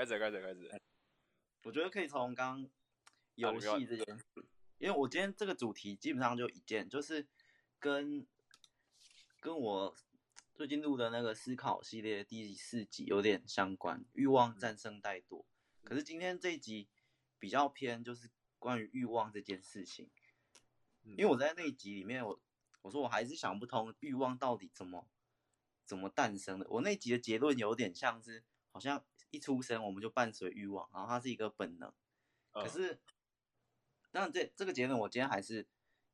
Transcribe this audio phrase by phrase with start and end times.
[0.00, 0.80] 开始，开始，开始。
[1.62, 2.66] 我觉得可以从刚
[3.34, 4.24] 游戏这件事，
[4.80, 7.28] 因为我今天这个主题基本上就一件，就是
[7.78, 8.26] 跟
[9.40, 9.94] 跟我
[10.54, 15.44] 最近录的那个思考系列第四集有点相关，欲望战胜怠惰。
[15.84, 16.88] 可是今天这一集
[17.38, 20.08] 比较偏，就是关于欲望这件事情。
[21.02, 22.40] 因为我在那一集里面，我
[22.80, 25.06] 我说我还是想不通欲望到底怎么
[25.84, 26.66] 怎么诞生的。
[26.70, 31.92] 我那集的结论有点像是，好像一出生我们就伴随欲望，然后它是一个本能。
[32.50, 33.00] 可是，
[34.10, 35.68] 当然这这个结论我今天还是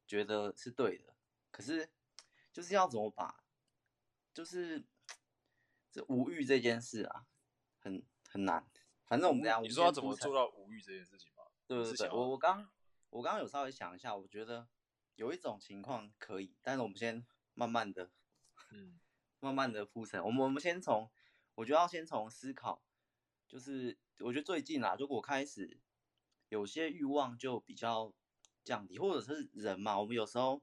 [0.07, 1.15] 觉得是对的。
[1.51, 1.89] 可是，
[2.53, 3.45] 就是要怎么把，
[4.35, 4.85] 就是
[5.91, 7.27] 这无欲这件事啊，
[7.79, 8.69] 很很难。
[9.07, 11.45] 反正我们这样，你说要怎么做到无欲这件事情吗？
[11.67, 12.69] 对对对，我我刚
[13.11, 14.69] 我刚刚有稍微想一下，我觉得。
[15.17, 18.11] 有一种情况可以，但是我们先慢慢的，
[18.71, 19.01] 嗯，
[19.41, 20.23] 慢慢的铺陈。
[20.23, 21.11] 我们我们先从，
[21.57, 22.81] 我觉得要先从思考，
[23.49, 25.81] 就是我觉得最近啊，如果开始
[26.51, 28.13] 有些欲望就比较
[28.63, 30.63] 降低，或者是人嘛，我们有时候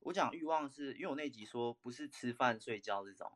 [0.00, 3.32] 我讲欲望是因为我那集说不是吃饭睡觉这种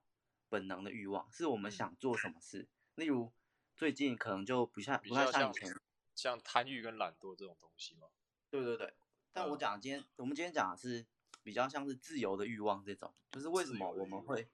[0.48, 2.60] 本能的欲望，是我们想做什么事。
[2.60, 3.32] 嗯、例如
[3.74, 5.74] 最近可能就不像不太像以前，
[6.14, 8.08] 像贪欲跟懒惰这种东西嘛。
[8.50, 8.94] 对对对。
[9.32, 11.06] 但我讲今天，我们今天讲的是
[11.42, 14.46] 比较像是自由的欲望这种，就是为什么我们会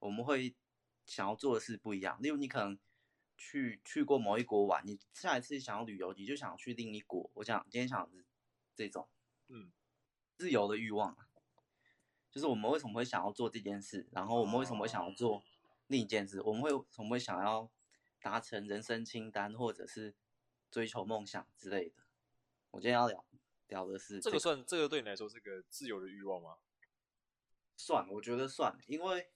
[0.00, 0.54] 我们会
[1.12, 2.16] 想要做的事不一样。
[2.22, 2.78] 例如，你可能
[3.36, 7.30] 去去过某一国玩，你下一次想要旅游，你就想去另一国。
[7.34, 8.24] 我想今天讲的是
[8.74, 9.08] 这种，
[9.48, 9.70] 嗯，
[10.38, 11.16] 自由的欲望，
[12.30, 15.44] 就是我们为什么会想要做这件事，然后我们为什么会想要做
[15.88, 17.70] 另一件事，我们会为什么会想要
[18.20, 20.14] 达成人生清单，或者是
[20.70, 21.96] 追求梦想之类的。
[22.70, 23.24] 我今天要聊。
[23.68, 26.58] 聊的是、这个、这个算这个对你来说是个自由的欲望吗？
[27.74, 29.30] 算，我觉得算，因为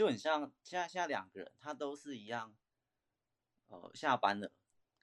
[0.00, 2.56] 就很像现在现在两个人，他都是一样，
[3.68, 4.50] 呃，下班了，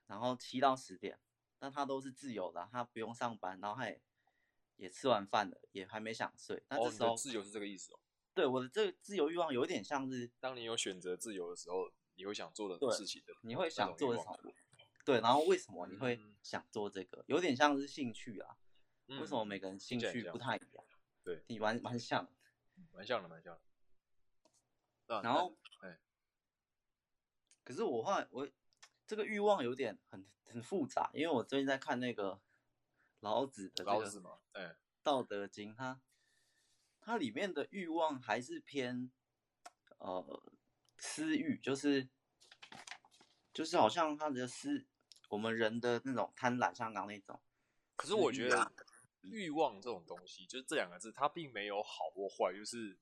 [0.07, 1.19] 然后七到十点，
[1.59, 4.01] 但他都是自由的，他不用上班，然后他也
[4.77, 6.63] 也吃完饭了，也还没想睡。
[6.69, 7.99] 那这时候、哦、自由是这个意思哦。
[8.33, 14.51] 对，我的这个自由欲望有点像是，当你有选择自由的时候，你会想做的事情的，你会想做的什么？
[15.05, 17.23] 对，然后为什么你会想做这个？
[17.27, 18.57] 有点像是兴趣啊。
[19.05, 20.83] 为什么每个人兴趣不太一样？
[21.23, 22.27] 对，你蛮蛮像，
[22.91, 23.61] 蛮像的，蛮像的。
[25.07, 25.99] 然后，哎，
[27.63, 28.47] 可是我后来我
[29.05, 32.39] 这个欲望有点很很复杂，因为我最近在看那个
[33.21, 34.63] 老子的老子嘛，哎，
[35.03, 36.01] 《道德经》，它
[36.99, 39.11] 它里面的欲望还是偏
[39.97, 40.43] 呃
[40.97, 42.07] 私欲，就是
[43.53, 44.85] 就是好像他的私。
[45.29, 47.37] 我们人的那种贪婪，像刚刚那种。
[47.97, 48.71] 可是我觉得
[49.23, 52.53] 欲望这种东西，就是这两个字，它并没有好或坏。
[52.55, 52.97] 就是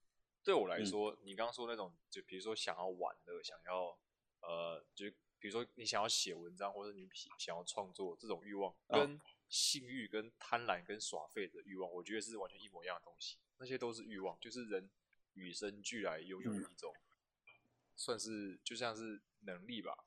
[0.45, 3.97] 对我来说，嗯、你刚刚说那种，就比如说想要玩的，想要
[4.41, 9.19] 呃，就比如说你想要写文章，或者你想要创作这种欲望，跟
[9.49, 13.37] 性欲、跟贪婪、跟耍废的欲望，我觉得是完全一模一样的东西。
[13.57, 14.89] 那些都是欲望，就是人
[15.33, 17.51] 与生俱来拥有一种，嗯、
[17.95, 20.05] 算是就像是能力吧。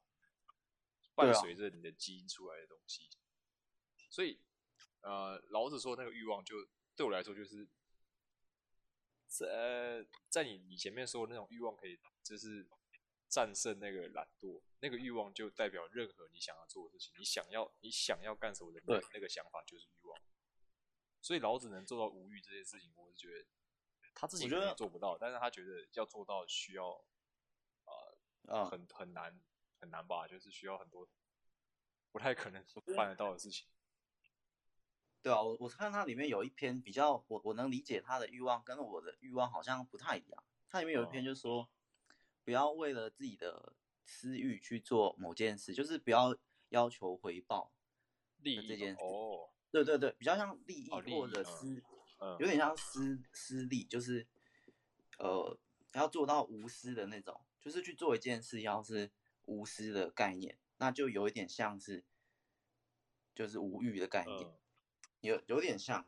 [1.14, 3.10] 伴随着你的基因出来的东西，
[4.08, 4.38] 所以，
[5.00, 6.54] 呃，老子说那个欲望，就
[6.94, 7.66] 对我来说，就是
[9.28, 12.66] 在在你你前面说的那种欲望，可以就是
[13.28, 20.20] 战胜那个懒惰，那个欲望就代表任何你想要做的事情，你想要你想要干什么的那那个想法就是欲望。
[21.20, 23.46] 所以老子能做到无欲这件事情，我是觉得
[24.14, 27.04] 他自己可能做不到，但是他觉得要做到需要，
[27.84, 28.18] 呃，
[28.48, 29.40] 呃很很难。
[29.80, 31.08] 很难吧，就是需要很多
[32.10, 32.66] 不太可能
[32.96, 33.68] 办得到的事情。
[35.22, 40.44] 对啊，我我看它里面有一篇比较，我我能理解他的欲望跟我的欲望好像不太一样。
[40.70, 41.68] 它里面有一篇就是说，哦、
[42.44, 43.74] 不要为了自己的
[44.04, 46.36] 私欲去做某件事，就是不要
[46.68, 47.72] 要求回报
[48.38, 49.02] 利益这件事。
[49.02, 51.82] 哦，对对对，比较像利益或者私，
[52.18, 54.26] 哦、有点像私私利，就是
[55.18, 55.58] 呃
[55.94, 59.10] 要做到无私的那种，就是去做一件事，要是。
[59.50, 62.04] 无私的概念，那就有一点像是，
[63.34, 64.57] 就是无欲的概念，嗯、
[65.20, 66.06] 有有点像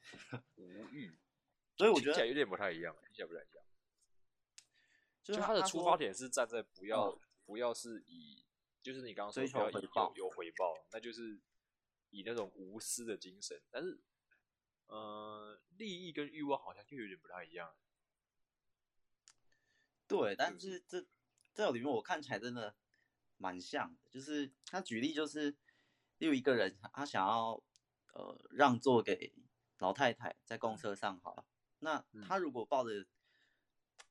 [0.56, 1.16] 无欲，
[1.76, 3.64] 所以我觉得有点不太一样，听起来不太一样。
[5.22, 8.44] 就是他的出发点是站在不要、嗯、不要是以，
[8.82, 11.40] 就是你刚刚说不要以有有回报，那就是
[12.10, 13.62] 以那种无私的精神。
[13.70, 14.00] 但是，
[14.86, 17.74] 呃，利益跟欲望好像就有点不太一样。
[20.06, 21.06] 对，但是这。
[21.52, 22.76] 这里面我看起来真的
[23.36, 25.54] 蛮像的，就是他举例就是，
[26.18, 27.60] 有一个人他想要
[28.12, 29.32] 呃让座给
[29.78, 31.44] 老太太在公车上好了，
[31.78, 33.06] 那他如果抱着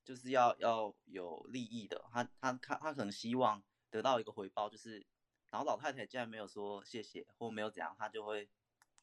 [0.04, 5.06] 就是要要有利益的，他他他他可能希望得到一个回报，就是
[5.50, 8.48] 然后老太太既然没有说谢谢或没有怎样，她就会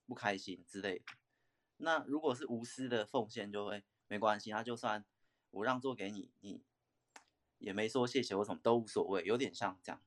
[0.06, 1.06] 不开心之类的。
[1.78, 5.06] 那如果是无私的奉献，就会没关系，他就算
[5.52, 6.64] 我让座给你，你
[7.60, 10.02] 也没说谢谢我什么都无所谓，有点像这样。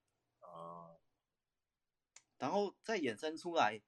[2.39, 3.83] 然后再衍生出来，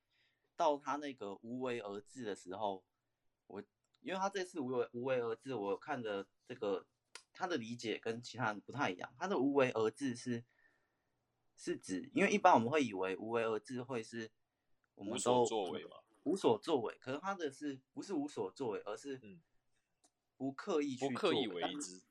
[0.63, 2.85] 到他那个无为而治的时候，
[3.49, 3.61] 我
[4.01, 6.87] 因为他这次无为无为而治，我看的这个
[7.33, 9.13] 他的理解跟其他人不太一样。
[9.19, 10.45] 他的无为而治是
[11.57, 14.31] 是指，因为一般我们会以为无为而治会是
[14.95, 16.97] 我们都无所作为嘛，无所作为。
[17.01, 19.21] 可是他的是不是无所作为，而是
[20.37, 22.05] 不刻意去不刻意为之。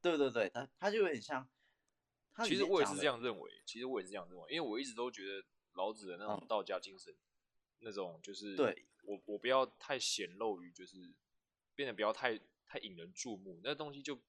[0.00, 1.46] 对对对，他他就有点像。
[2.46, 7.18] 其实我也是这样认为，其实我也是这样认为，因为我一直都觉得老子的那种道家精神，嗯、
[7.80, 11.14] 那种就是对我我不要太显露于，就是
[11.74, 14.20] 变得不要太太引人注目，那东西就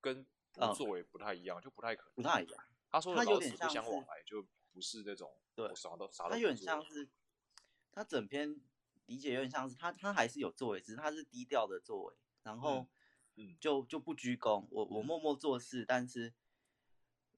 [0.00, 2.14] 跟不作为不太一样，嗯、就不太可能。
[2.14, 2.64] 不太一样。
[2.90, 6.30] 他说的老子不相往来，就不是那种对啥都啥都。
[6.30, 7.08] 他有点像是，
[7.92, 8.60] 他整篇
[9.06, 12.86] 理解有点像是他他还是有作为，只是他是低调的作为，然后
[13.36, 16.34] 嗯就就不鞠躬，我我默默做事，但是。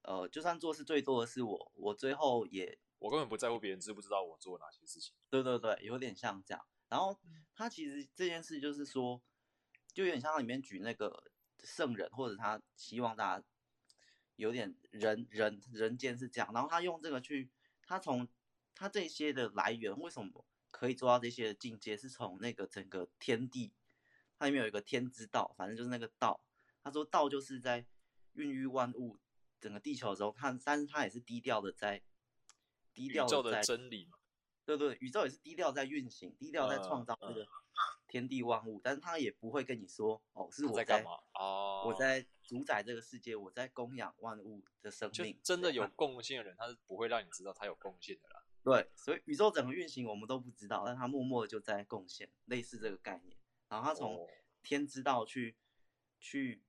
[0.03, 5.12] 呃，就算做事最多的是我，我最后也，我根本不在乎别人知不知道我做了哪些事情。
[5.29, 6.64] 对对对，有点像这样。
[6.88, 7.19] 然后
[7.55, 9.20] 他其实这件事就是说，
[9.93, 11.32] 就有点像里面举那个
[11.64, 13.44] 圣人，或者他希望大家
[14.37, 16.52] 有点人人人间是这样。
[16.55, 17.50] 然后他用这个去，
[17.82, 18.29] 他从
[18.75, 23.73] 他这些的来源，为什么可以做到这些的境界，是从那个整个天地，
[24.38, 26.41] 它里面有一个天之道，反正就是那个道。
[26.82, 27.87] 他说道就是在
[28.35, 29.19] 孕育万物。
[29.61, 32.02] 整个地球的时候，他但是他也是低调的在
[32.94, 34.19] 低调的在真理嘛，
[34.64, 37.46] 对对，宇宙也是低调在运行，低调在创造这个
[38.08, 45.38] 天地万物，但是他也不会跟你说哦，是我在干嘛哦，我在主宰这个世界，我在供养万物的生命。
[45.42, 48.42] 真的有贡献的人，他是不会让你知道他有贡献的啦。
[48.62, 53.37] 对，所以宇宙整个运行我们都不知道，但他默默的就在贡献，类似这个概念。
[53.69, 54.26] 然后他从
[54.62, 55.56] 天之道去
[56.19, 56.62] 去。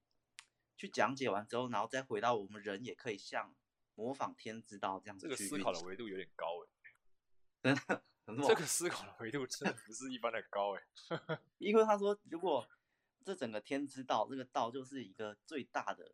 [0.77, 3.53] 去讲解完之后，然后再回到我们人也可以像
[4.01, 5.27] 模仿天之道这样子。
[5.27, 6.67] 这个思考的维度有点高哎，
[8.25, 10.83] 真的，这个思考的维度真的不是一般的高哎。
[11.59, 12.67] 因为他说，如果
[13.23, 16.11] 这整个天之道，这个道就是一个最大的，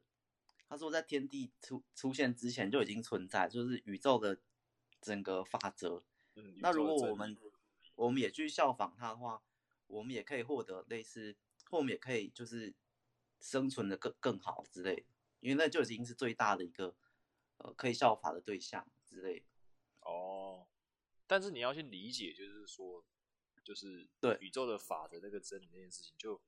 [0.67, 4.37] 他说在天地出出现之前就已经存在，就是宇宙的
[4.99, 6.03] 整个法则。
[6.35, 7.37] 嗯，那如果我们
[7.95, 9.41] 我们也去效仿他的话，
[9.87, 11.37] 我们也可以获得类似，
[11.69, 12.75] 或我们也可以就是。
[13.39, 15.03] 生存的更更好之类的，
[15.41, 16.95] 因为那就已经是最大的一个
[17.57, 19.45] 呃可以效法的对象之类的。
[20.01, 20.67] 哦，
[21.25, 23.03] 但是你要去理解，就是说，
[23.63, 26.41] 就是对宇宙的法则那个真理那件事情，就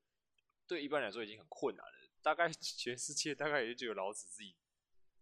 [0.67, 1.93] 对一般来说已经很困难了。
[2.21, 4.55] 大概 全世界大概也就只有老子自己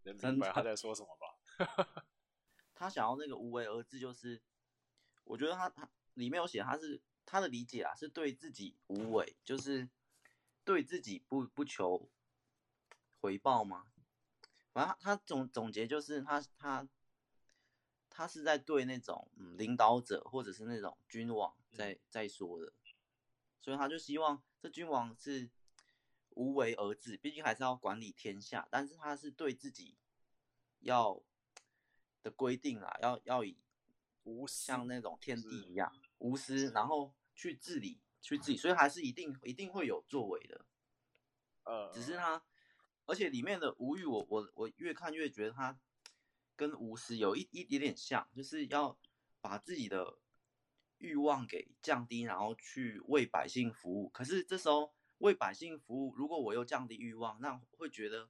[0.03, 2.05] 能明白他在说什么吧。
[2.73, 4.41] 他想要那个无为而治，就是
[5.23, 9.89] 我觉得他他里面有写，他是他的理解啊，是对自己无为，就是。
[10.67, 12.09] 对自己不不求
[13.21, 13.87] 回报吗？
[14.77, 16.87] 反正他，总总结就是他他
[18.11, 22.71] 他是在对那种嗯领导者或者是那种君王在在说的，
[23.59, 25.49] 所以他就希望这君王是
[26.29, 29.97] 无为而治，毕竟还是要管理天下，但是他是对自己
[30.81, 31.23] 要
[32.21, 33.57] 的规定啊，要要以
[34.25, 37.99] 无像那种天地一样无私，然后去治理。
[38.19, 40.65] 去治理，所以还是一定一定会有作为的，
[41.63, 42.43] 呃，只是他，
[43.07, 45.75] 而且里面的无欲，我我我越看越觉得他
[46.55, 48.95] 跟无私有一一点点像，就是要
[49.41, 50.19] 把自己的
[50.99, 54.07] 欲望给降低，然后去为百姓服务。
[54.09, 58.29] 可是这时候为百姓服务，如果我又降低欲望，那会觉得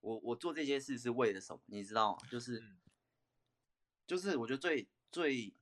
[0.00, 1.60] 我我做这些事是为了什么？
[1.66, 2.18] 你知道吗？
[2.30, 2.62] 就是
[4.06, 5.52] 就是我觉得最最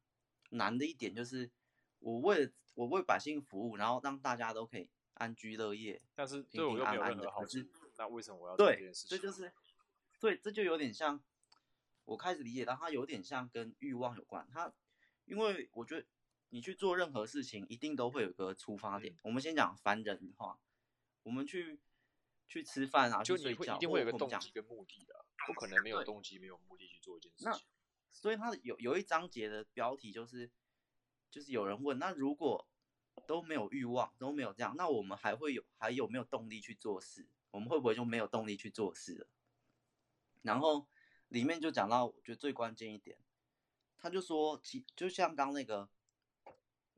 [0.50, 1.50] 难的一点就是
[1.98, 2.52] 我为了。
[2.74, 7.58] 我为百姓服务，然后让大家都可以安居乐业，但是对我又没有任何好处。
[7.96, 9.10] 那为什么我要做这件事情？
[9.10, 9.52] 对，这就是，
[10.20, 11.22] 对，这就有点像，
[12.04, 14.48] 我开始理解到它有点像跟欲望有关。
[14.52, 14.72] 它，
[15.24, 16.06] 因为我觉得
[16.50, 19.14] 你去做任何事情，一定都会有个出发点。
[19.14, 20.58] 嗯、我们先讲凡人的话，
[21.22, 21.80] 我们去
[22.48, 27.50] 去吃饭啊，就你会一定会有个动机跟目的的，不可能没有动机没有目的去做一件事情。
[27.50, 27.58] 那
[28.10, 30.50] 所以它有有一章节的标题就是。
[31.32, 32.68] 就是有人问，那如果
[33.26, 37.26] 都没有欲望，都没有这样，那我们还会有还有没有动力去做事？
[37.52, 39.28] 我们会不会就没有动力去做事了？
[40.42, 40.88] 然后
[41.28, 43.16] 里面就讲到，我觉得最关键一点，
[43.96, 45.88] 他就说，其就像刚那个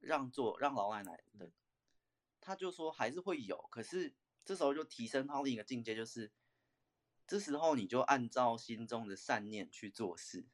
[0.01, 1.51] 让座让老奶奶的，
[2.41, 6.33] 他就说还是会有，可是这时候就提升到另一个境界，就是
[7.27, 10.47] 这时候你就按照心中的善念去做事，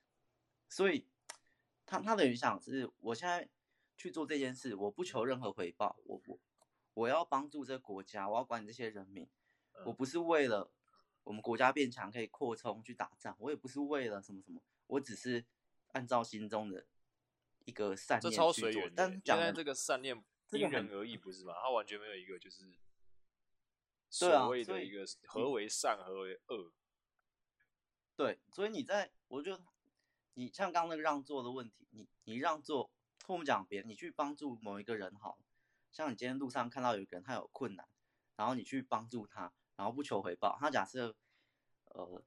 [0.69, 1.07] 所以
[1.87, 3.49] 他他的影响是，我现在
[3.97, 6.38] 去做这件事，我不求任何回报，我我
[6.95, 9.28] 我要帮助这个国家，我要管理这些人民，
[9.84, 10.70] 我不是为了
[11.25, 15.44] 我们国家变强可以扩充去打仗，我也不是为了什么什么，我只是
[15.92, 16.87] 按照心中的
[17.64, 18.52] 一个善念去做。
[18.52, 21.54] 这超但是讲的这个善念因人而异，不是吗？
[21.62, 22.72] 他完全没有一个就是。
[24.12, 26.72] 所谓的一个何为善，何为恶？
[28.16, 29.56] 对，所以你在，我就
[30.34, 32.90] 你像刚刚那个让座的问题，你你让座，
[33.25, 35.38] 或我们讲别人，你去帮助某一个人，好，
[35.92, 37.87] 像你今天路上看到有一个人他有困难，
[38.34, 41.16] 然后你去帮助他，然后不求回报，他假设，
[41.87, 42.22] 呃，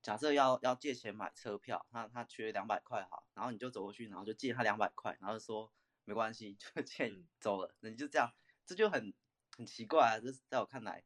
[0.00, 5.70] 假设要要借钱买车票，他他缺两百块，哈，然后你就走过去，然后就借他两百块，然后就说
[6.04, 8.32] 没关系， 就借你走了，那你就这样，
[8.64, 9.12] 这就很。
[9.58, 11.04] 很奇怪啊，这在我看来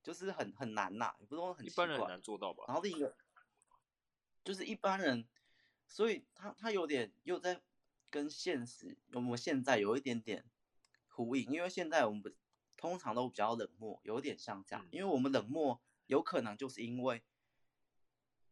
[0.00, 2.62] 就是很很难呐，也不是说很奇怪，一般人很难做到吧。
[2.68, 3.16] 然后另一个
[4.44, 5.26] 就是一般人，
[5.88, 7.60] 所以他他有点又在
[8.10, 10.44] 跟现实我们现在有一点点
[11.08, 12.30] 呼应，因为现在我们不
[12.84, 17.24] 通常都比较冷漠，有点像这样，因为我们冷漠有可能就是因为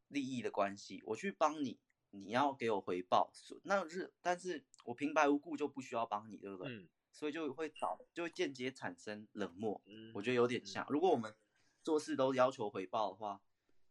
[0.08, 3.30] 利益的关系，我去帮你，你要给我回报，
[3.64, 6.72] 那是但是我平白无故就不需要帮你，对不对？
[6.72, 9.82] 嗯所以就会导，就会间接产生冷漠。
[9.84, 10.86] 嗯，我觉得有点像。
[10.88, 11.36] 如果我们
[11.82, 13.42] 做事都要求回报的话，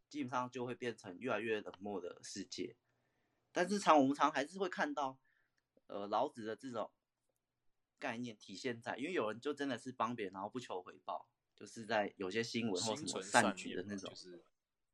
[0.10, 2.76] 基本上就会变成越来越冷漠的世界。
[3.52, 5.20] 但是常我们常还是会看到，
[5.86, 6.90] 呃，老子的这种
[8.02, 14.44] 概念体现在，因为有人就真的是帮别人，然后不求回报，就是在有些新闻或什么善举的那种，就是，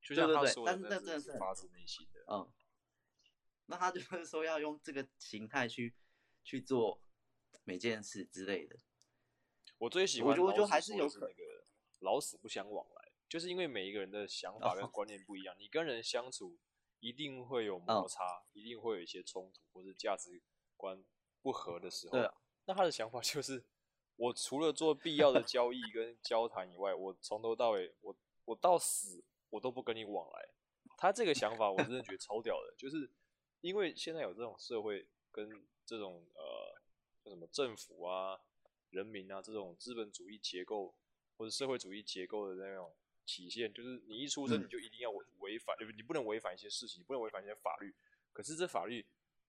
[0.01, 2.23] 就像他说的，但是那真的是发自内心的。
[2.27, 2.51] 嗯，
[3.67, 5.95] 那他就是说要用这个形态去
[6.43, 7.01] 去做。
[7.63, 8.79] 每件事之类的，
[9.77, 11.65] 我最喜欢，我觉得还是有那个
[11.99, 16.57] 老死不相往来，就是因为每一个人的想法跟观念不一样，你跟人相处
[17.01, 20.41] 一定会有摩擦，一定会有一些冲突或者价值
[20.77, 21.03] 观
[21.41, 22.17] 不合的时候。
[22.67, 23.63] 那他的想法就是，
[24.15, 30.49] 我除了做必要的 交易跟交谈以外，我从头到尾，我我到死我都不跟你往来。
[30.95, 33.09] 他这个想法我真的觉得超屌的，就是
[33.61, 35.49] 因为现在有这种社会跟
[35.83, 36.79] 这种呃
[37.23, 37.31] 叫。
[37.31, 38.39] 什么政府啊、
[38.89, 40.95] 人民啊这种资本主义结构
[41.35, 42.95] 或者社会主义结构的那种
[43.25, 45.91] 体现，就是你一出生你就一定要违违反，对不？
[45.91, 47.93] 你不能违反一些事情，你不能违反一些法律。
[48.31, 49.05] 可是这法律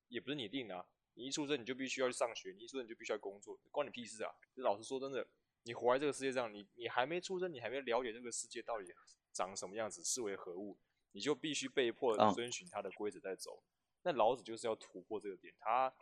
[0.08, 0.84] 也不是你定的啊，
[1.18, 4.32] 你一出生你就必须要去上学，你一出生你就必须要工作，关你屁事啊！
[4.54, 5.26] 就老实说，真的，
[5.64, 8.94] 你活在这个世界上，你你还没出生，你还没了解这个世界到底
[9.32, 10.78] 长什么样子，是为何物，
[11.10, 13.62] 你就必须被迫遵循它的规则在走。
[14.02, 15.92] 那老子就是要突破这个点，他。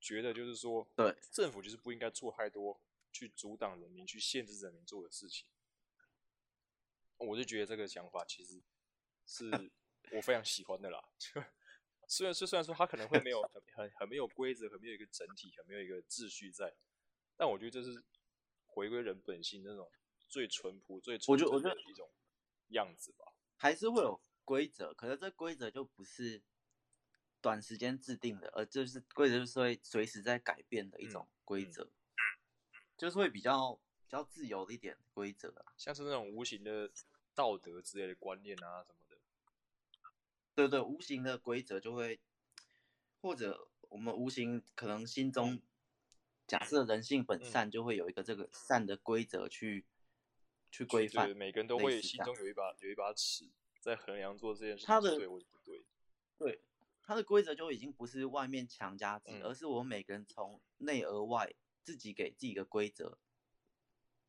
[0.00, 2.78] 觉得就是说，对政府就是不应该做太多
[3.10, 5.46] 去阻挡人民、去限制人民做的事情。
[7.16, 8.60] 我就觉得这个想法其实
[9.24, 9.70] 是
[10.10, 11.08] 我非常喜欢的啦。
[12.08, 16.74] 虽然是虽然说他可能会没有很很很没有规则、很没有一个整体、很没有一个秩序在，
[17.36, 18.02] 但我觉得这是
[18.66, 19.90] 回归人本性那种
[20.28, 22.10] 最淳朴、最纯真的一种
[22.68, 23.32] 样子吧。
[23.56, 26.42] 还是会有规则，可是这规则就不是。
[27.40, 36.90] 短时间制定的，而就是规则，就是会随时在改变的一种规则，嗯嗯，就是会比较比较自由的一点规则啊，像是那种无形的
[37.34, 39.03] 道德之类的观念啊什么的。
[40.54, 42.20] 对对，无形的规则就会，
[43.20, 45.60] 或者我们无形可能心中
[46.46, 51.26] 假设人性本善，就会有一个这个善的规则去、嗯、去规范。
[51.26, 55.84] 对，每个人都会心中有一把有一把尺，在衡量做这件事情是对或者不对。
[56.38, 56.62] 对。
[57.06, 63.18] 它的规则就已经不是外面强加之、嗯，而是我们每个人从内而外自己给自己一个规则，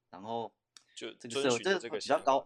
[0.10, 0.54] 然后
[0.94, 2.44] 就这个是这个比较高，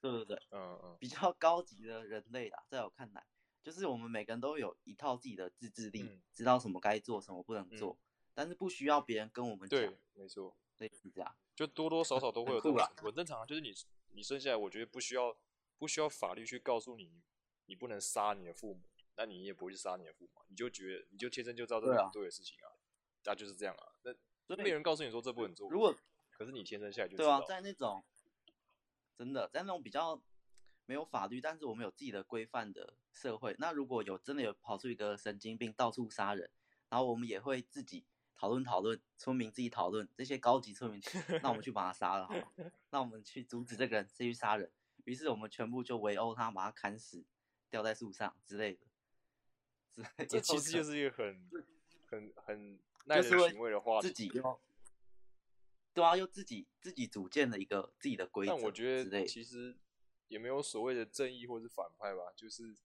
[0.00, 3.26] 对对对，嗯嗯，比较高级的人类啦，在我看来，
[3.62, 8.02] 就是我们每个人都有一套自己的自制力、嗯，知道什么该做，什么不能做，嗯、
[8.34, 13.72] 但是不需要别人跟我们讲，对，没错，类似这样，就多多少少都会有这种，很正常，就是你
[14.12, 15.36] 你生下来，我觉得不需要
[15.78, 17.22] 不需要法律去告诉你，
[17.66, 18.82] 你不能杀你的父母。
[19.20, 22.70] 那你也不会去杀你的父母，你就觉得你就天生就知道这是不对的事情啊，
[23.24, 23.88] 那、啊、就是这样啊。
[24.46, 25.92] 那没人告诉你说这不能做，如果
[26.30, 27.40] 可是你天生下来就知道。
[27.40, 28.04] 对啊，在那种
[29.18, 30.22] 真的在那种比较
[30.86, 36.48] 没有法律，但是我们有自己的规范的社会，那如果有真的有跑出一个神经病到处杀人，
[36.88, 38.06] 然后我们也会自己
[38.36, 41.02] 讨论讨论，村民自己讨论这些高级村民，
[41.42, 42.52] 那我们去把他杀了好吗？
[42.90, 44.70] 那我们去阻止这个人继续杀人，
[45.04, 47.24] 于是我们全部就围殴他，把他砍死，
[47.68, 48.86] 吊在树上之类的。
[50.28, 51.50] 这其实就是一个很、
[52.06, 54.06] 很、很耐人寻味的话题。
[54.06, 54.60] 自己又
[55.98, 58.52] 对啊，又自己自己组建了一个自己的规则。
[58.52, 59.76] 但我觉得，其实
[60.28, 62.76] 也没有所谓的正义或是反派吧，就是，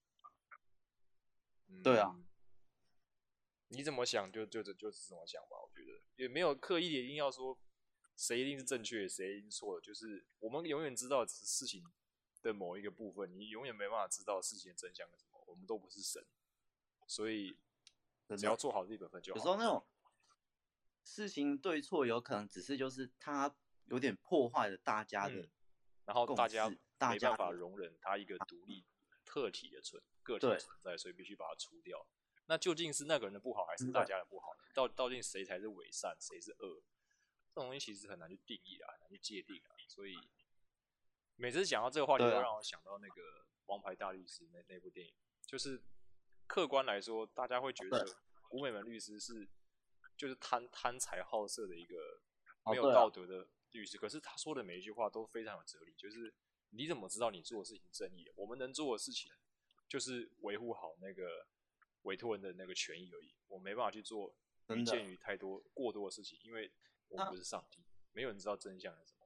[1.68, 2.20] 嗯、对啊，
[3.68, 7.60] 你怎么想就就就就是怎么想吧，我觉得也没有刻意的一定要说
[8.16, 11.84] 谁一定是正确，谁一定是错的，就是我们永远知道只是事情
[12.42, 16.26] 的某一个部分，你永远没办法知道事情的真相是什么，我们都不是神，
[17.06, 17.58] 所以
[18.38, 19.38] 只要做好自己本分就好。
[19.38, 19.86] 有时候那种
[21.04, 23.54] 事情对错有可能只是就是他
[23.86, 25.50] 有点破坏了大家的、嗯，
[26.06, 28.86] 然后大家没办法容忍他一个独立
[29.26, 32.08] 特体的存个体的存在，所以必须把它除掉。
[32.46, 34.56] 那究竟是那个人的不好，还是大家的不好？
[34.74, 36.82] 到到底谁才是伪善，谁是恶？
[37.54, 39.76] 这种东西其实很难去定义啊，很难去界定啊。
[39.88, 40.18] 所以
[41.36, 43.22] 每次讲到这个话题，都让我想到那个
[43.68, 45.14] 《王牌大律师》那那部电影。
[45.46, 45.82] 就是
[46.48, 48.06] 客观来说，大家会觉得
[48.50, 49.48] 古美门律师是
[50.18, 51.96] 就是贪贪财好色的一个
[52.66, 53.98] 没有道德的律师。
[53.98, 55.94] 可是他说的每一句话都非常有哲理。
[55.98, 56.34] 就是
[56.70, 58.32] 你怎么知道你做的事情正义？
[58.36, 59.32] 我们能做的事情
[59.88, 61.48] 就是维护好那个
[62.04, 63.34] 委托人的那个权益而已。
[63.48, 64.36] 我没办法去做
[64.70, 66.72] 逾矩于太多过多的事情，因为。
[67.10, 69.20] 我们不是上帝，没有人知道真相是什么。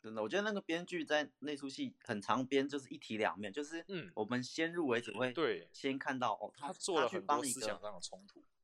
[0.00, 8.61] 真的，我觉得那个编剧在那出戏很长编，就是一体两面，就是嗯，我们先入为主会对先看到哦，他做了很多思想上的冲突，就是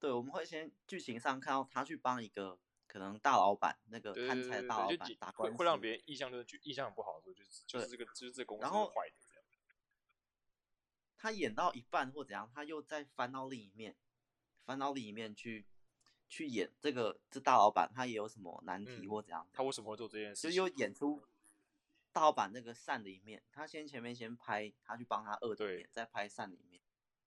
[0.00, 9.44] 对，我们会先剧情上看到他去帮一个可能大老板那个贪财大老板打官司，会让别人印象就是印象很不好的时候，就是就是这个就是这公司坏的这样。
[11.16, 13.94] 他演到一半或怎样，他又再翻到另一面。
[14.64, 15.66] 翻到另一面去，
[16.28, 19.50] 去演这个这大老板他也有什么难题或怎样、嗯？
[19.52, 20.42] 他为什么会做这件事？
[20.42, 21.20] 就又演出
[22.12, 23.42] 大老板那个善的一面。
[23.50, 26.80] 他先前面先拍他去帮他恶的一面，再拍善的一面。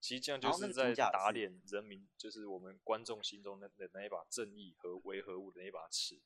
[0.04, 6.22] 其实这样就是在打脸人民，就是我们观众心中的的那一把正义和维和物的那一把尺。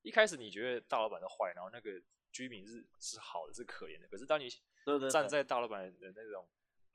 [0.00, 4.08] 一开始你觉得大老板的坏，然后那个居民是是好的，是可怜的。
[4.08, 4.48] 可是当你
[5.10, 6.48] 站在大老板的那种。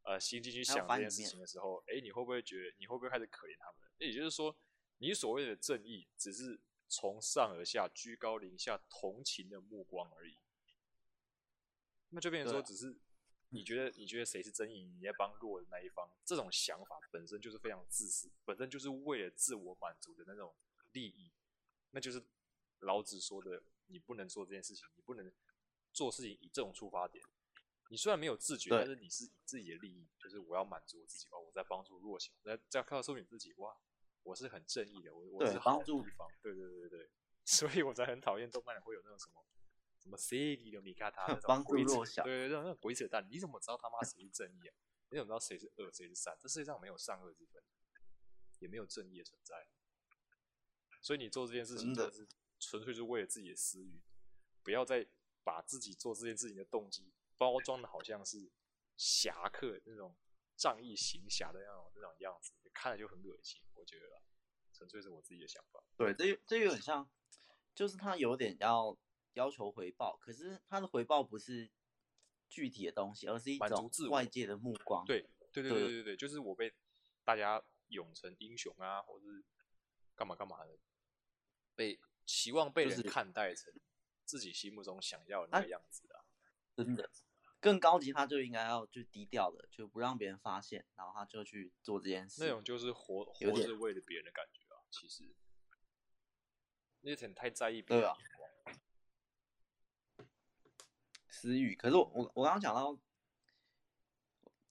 [0.07, 3.81] 呃，心境去想这件事情的时候，哎，你会不会觉得，你会不会开始可怜他们？
[3.97, 4.55] 那也就是说，
[4.99, 10.37] 你所谓的正义，只是从上而下居高临下同情的目光而已。
[12.09, 12.95] 那就变成说，只是
[13.49, 20.53] 你觉得，你觉得谁是真赢，你在帮弱的那一方，这种想法本身就是非常自私，本身就是为了自我满足的那种
[20.91, 21.31] 利益。
[21.91, 22.21] 那就是
[22.79, 25.31] 老子说的，你不能做这件事情，你不能
[25.93, 27.23] 做事情以这种出发点。
[27.89, 33.77] 你虽然没有自觉，但是你是以自己的利益，就是我要满足我自己哦，我在帮助弱小，在在告诉你自己哇，
[34.23, 37.09] 我是很正义的，我我是帮助一方，对对对对，
[37.45, 39.45] 所以我才很讨厌动漫里会有那种什么
[40.05, 44.75] 什么正义的味方那种帮助弱小，对对对，那种鬼扯淡，你怎么知道他妈谁是正义啊？
[45.09, 46.37] 你怎么知道谁是恶谁是善？
[46.39, 47.63] 这世界上没有善恶之分，
[48.59, 49.67] 也没有正义的存在，
[51.01, 52.27] 所以你做这件事情真的是
[52.59, 53.99] 纯粹是为了自己的私欲，
[54.61, 55.07] 不要再
[55.43, 57.11] 把自己做这件事情的动机。
[57.37, 58.49] 包装的好像是
[58.95, 60.15] 侠客那种
[60.55, 63.61] 仗义行侠的那种那种样子，看着就很恶心。
[63.73, 64.21] 我觉得，
[64.71, 65.83] 纯粹是我自己的想法。
[65.97, 67.09] 对，这这有点像，
[67.73, 68.97] 就是他有点要
[69.35, 71.71] 要求回报，可是他的回报不是
[72.49, 75.05] 具体的东西，而是一种外界的目光。
[75.05, 76.73] 对，对对对对对对，就是我被
[77.23, 79.45] 大家拥成英雄啊，或是
[80.15, 80.77] 干嘛干嘛的，
[81.75, 83.73] 被期望被人看待成
[84.25, 86.25] 自己心目中想要的那个样子啊，
[86.75, 87.09] 真的。
[87.61, 92.43] 更高级，他就应该要就低调的，就不让别人发现，然后他就去做这件事。
[92.43, 95.35] 那种就是活活着为了别人的感觉啊，其实
[97.01, 98.79] 那点太在意别人的眼光。
[101.35, 102.97] 私欲，可是我我我刚刚讲到，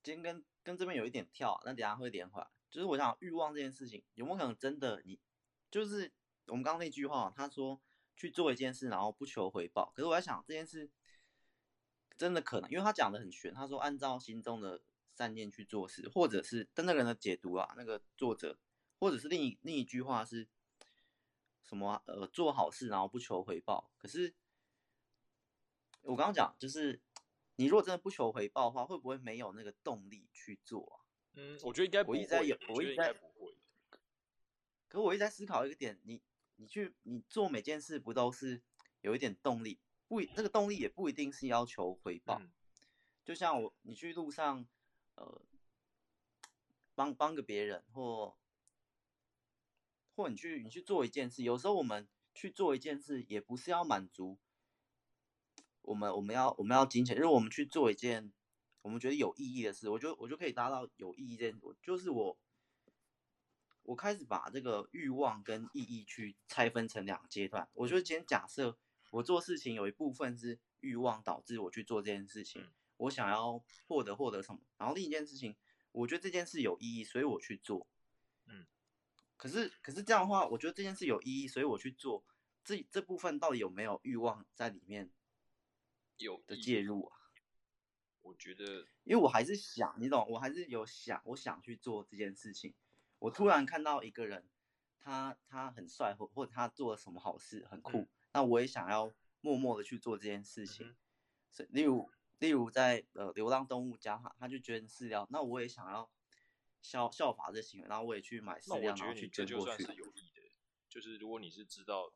[0.03, 2.49] 今天跟跟这边有一点跳，那等下会连回来。
[2.71, 5.21] 就是我想欲望这件事情，有没有可能真的你
[5.71, 6.13] 就是
[6.47, 7.81] 我们刚刚那句话，他说
[8.17, 9.93] 去做一件事，然后不求回报。
[9.95, 10.91] 可是我在想这件事。
[12.17, 13.53] 真的可能，因为他讲的很玄。
[13.53, 14.81] 他说按照心中的
[15.17, 18.57] 善念去做事，或者是但那个人的解读啊，那个作者，
[19.01, 20.47] 或者是另一另一句话是
[21.65, 22.01] 什么？
[22.07, 23.91] 呃，做好事然后不求回报。
[23.99, 24.33] 可是
[26.05, 27.01] 我刚刚讲，就是
[27.57, 30.95] 你如果真的不求回报的话，会不会没有那个动力去做啊？
[31.35, 32.19] 嗯，我觉得应该不会。
[32.19, 33.57] 我一直在有，我一直在不会。
[34.89, 36.23] 可我一直在思考一个点，你
[36.57, 38.63] 你去你做每件事不都是
[39.01, 39.81] 有一点动力？
[40.07, 42.39] 不，那个动力也不一定是要求回报。
[42.41, 42.53] 嗯、
[43.25, 44.65] 就像我，你去路上，
[45.17, 45.43] 呃，
[46.95, 48.37] 帮帮个别人，或
[50.15, 54.39] 或你去你去做一件事，有时候我们去做一件事，也不是要满足
[55.85, 58.33] 我们我们要我们要金钱，如果我们去做一件
[58.83, 61.55] 我们觉得有意义的事，我就我就可以达到有意义的。
[61.63, 62.37] 我就是我，
[63.83, 67.69] 我开始把这个欲望跟意义去拆分成两个阶段。
[67.75, 68.77] 我觉得今天假设。
[69.11, 75.55] 我做事情有一部分是欲望导致我去做这件事情，嗯、我想要获得获得什么，然后另一件事情，
[75.93, 77.87] 我觉得这件事有意义，所以我去做。
[78.47, 78.67] 嗯，
[79.37, 82.25] 可是可是这样的话，我觉得这件事有意义，所以我去做，
[82.65, 85.09] 这这部分到底有没有欲望在里面？
[86.19, 87.19] 有的介入啊？
[88.23, 92.75] 我觉得，因为我还是想，你懂，我还是有想，我想去做这件事情。
[93.19, 94.49] 我突然看到一个人，
[94.99, 100.89] 他他很帅，或或者他做了什么好事，很酷，嗯、那我也想要默默的去做这件事情。
[100.89, 100.97] 嗯、
[101.53, 106.11] 所以，例如例如在呃流浪动物家哈，他就捐饲料，那我也想要
[106.81, 109.55] 效效法这行为，然后我也去买饲料，然后去捐过去。
[109.55, 110.43] 就算是有益的，
[110.89, 112.13] 就是如果你是知道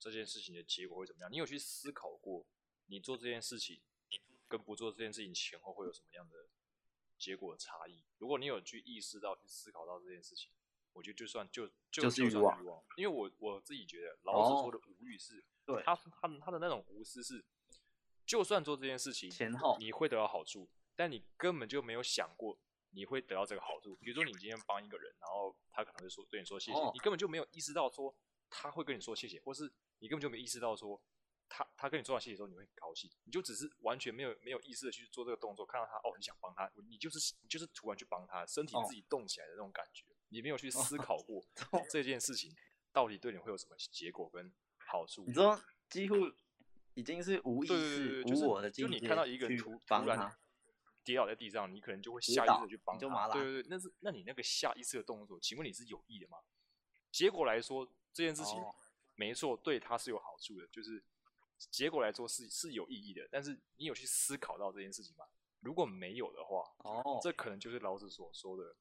[0.00, 2.44] 这件事情的结果会怎么样，你有去思考过，
[2.86, 3.80] 你做这件事情。
[4.46, 6.46] 跟不做这件事情前后会有什么样的
[7.18, 8.04] 结果的差异？
[8.18, 10.52] 如果你有去意识到、去思考到这件事情，
[10.92, 12.84] 我觉得就算就就就是欲望。
[12.96, 17.44] 因为我我自己觉得老子说的无欲是，对他他他的那种无私是，
[18.24, 22.56] 就算做这件事情前后你会得到好处，但你根本就没有想过
[22.90, 23.96] 你会得到这个好处。
[23.96, 28.14] 比如说你今天帮一个人，然后他可能会说对你说谢谢，你根本就没有意识到说
[28.50, 31.02] 他会跟你说谢谢，或是你根本就没意识到说。
[31.56, 41.44] 他他跟你做完谢谢的时候，你会很高兴，你就只是完全没有没有意识的去做这个动作，看到他哦，你想帮他，你就是你就是突然去帮他，身体自己动起来的那种感觉，哦、你没有去思考过
[41.88, 42.52] 这件事情
[42.92, 45.24] 到底对你会有什么结果跟好处。
[45.28, 45.56] 你说
[45.88, 46.16] 几乎
[46.94, 50.36] 已经是无意识、无我的境界，就你看到一个人突突然
[51.04, 53.28] 跌倒在地上，你可能就会下意识的去帮他。
[53.28, 56.38] 对对对，那是那你那个下意识的动作，请问你是有意的吗？
[57.12, 58.74] 结果来说，这件事情、哦、
[59.14, 61.00] 没错，对他是有好处的，就是。
[61.70, 65.24] 结果来说是是有意义的，但是你有去思考到这件事情吗？
[65.60, 68.76] 如果没有的话，哦，这可能就是老子所说的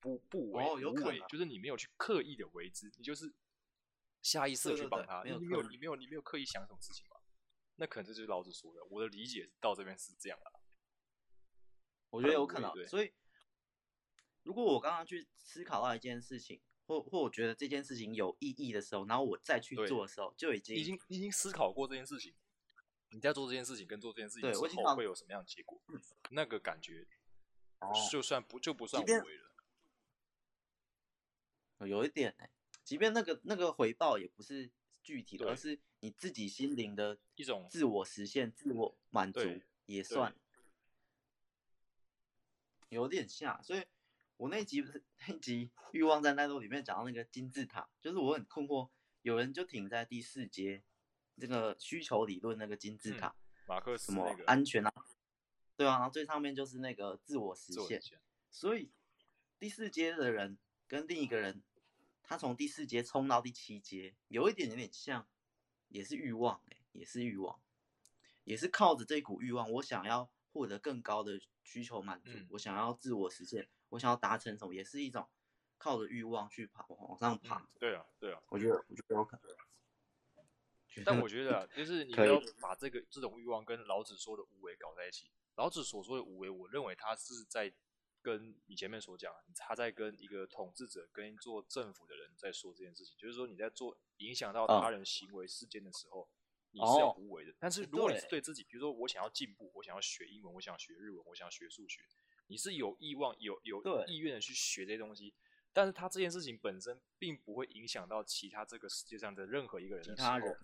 [0.00, 3.32] 不不为无为，就是你没有去刻意的为之，你就是
[4.22, 7.16] 下意识的去帮他，你没有你没有你没有刻意想什么事情吗？
[7.76, 8.84] 那可能这就是老子说的。
[8.86, 10.50] 我的理解到这边是这样啊，
[12.10, 12.72] 我觉得有 可能。
[12.88, 13.12] 所以，
[14.42, 16.60] 如果我刚刚去思考到一件事情。
[16.90, 22.34] 或或我觉得这件事情有意义的时候，然后我再去做的时候，就已经已经已经思考过这件事情。
[23.10, 25.80] 你在做这件事情跟做这件事情之后会有什么样的结果？
[26.30, 27.06] 那个感觉，
[28.10, 29.54] 就算不就不算无为了。
[31.86, 32.46] 有一点呢，
[32.82, 34.68] 即便那个那个回报也不是
[35.00, 39.40] 具体的，而是你自己心灵的一种自我实现、自我满足
[39.86, 40.34] 也算。
[42.88, 43.84] 有点像，所以。
[44.40, 48.88] 我那集不是那集欲望在奈落里面讲到那个金字塔，就是我很困惑，
[49.20, 50.82] 有人就停在第四阶，
[51.38, 54.90] 这个需求理论那个金字塔，嗯、马克思、什么安全啊，
[55.76, 58.00] 对啊，然后最上面就是那个自我实现，
[58.50, 58.90] 所以
[59.58, 60.56] 第四阶的人
[60.88, 61.62] 跟另一个人，
[62.22, 65.28] 他从第四阶冲到第七阶，有一点有点像，
[65.88, 67.60] 也是欲望、欸，也是欲望，
[68.44, 73.68] 也是靠着这股欲望，我想要获得更高的需求满足，嗯、我想要自我实现。
[73.90, 75.28] 我想要达成什么，也是一种
[75.78, 77.58] 靠着欲望去爬往上爬。
[77.58, 79.56] 嗯、对啊，对啊，我觉得，我觉得有可能。
[81.04, 85.30] 但我觉得啊，就是你不要把这个这种欲望跟老子说的无为搞在一起。
[85.54, 87.72] 老子所说的无为，我认为他是在
[88.22, 93.16] 跟你前面所讲，他在跟一个统治者、跟做政府的人在说这件事情。
[93.16, 96.28] 就是说，你在做影响到他人行为事件的时候，哦、
[96.72, 97.54] 你是要无为的。
[97.58, 102.02] 但是如果你是对自己，比如说我想要进步，我想要学英文，我想要学日文，我想要学数学。
[102.50, 105.32] 你是有欲望、有有意愿的去学这些东西，
[105.72, 110.56] 但是他这件事情本身并不会影响到其他这个世界上的任何一个人的时候，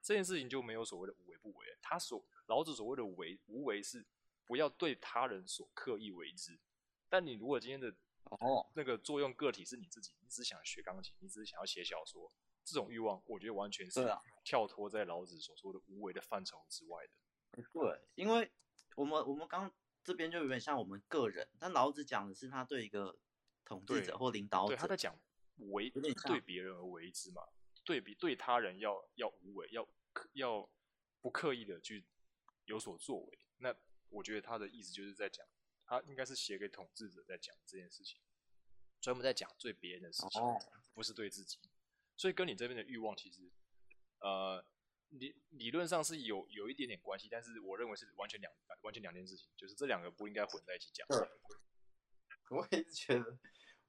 [0.00, 1.66] 这件事情就没有所谓的无为不为。
[1.82, 4.06] 他所老子所谓的为无为是
[4.46, 6.56] 不要对他人所刻意为之。
[7.08, 12.32] 但你如果今天的哦那个作用个体是你自己，你只想学钢琴，你只是想要写小说，
[12.64, 14.00] 这种欲望，我觉得完全是
[14.44, 17.62] 跳脱在老子所说的无为的范畴之外的。
[17.72, 18.48] 对，因为
[18.94, 19.68] 我们我们刚。
[20.04, 23.16] 这边就有点像我们个人，但老子讲的是他对一个
[23.64, 25.16] 统治者或领导者，对，他在讲
[25.56, 27.42] 为对别人而为之嘛，
[27.84, 29.88] 对比对他人要要无为，要
[30.32, 30.68] 要
[31.20, 32.04] 不刻意的去
[32.64, 33.38] 有所作为。
[33.58, 33.74] 那
[34.08, 35.46] 我觉得他的意思就是在讲，
[35.86, 38.20] 他应该是写给统治者在讲这件事情，
[39.00, 40.42] 专门在讲对别人的事情，
[40.92, 41.58] 不是对自己。
[42.16, 43.50] 所以跟你这边的欲望其实，
[44.18, 44.64] 呃。
[45.12, 51.06] 理理论上是有有一点点关系，但是我认为是完全两完全两件事情，就是这两个不应该混在一起讲。
[52.50, 53.38] 我也是觉得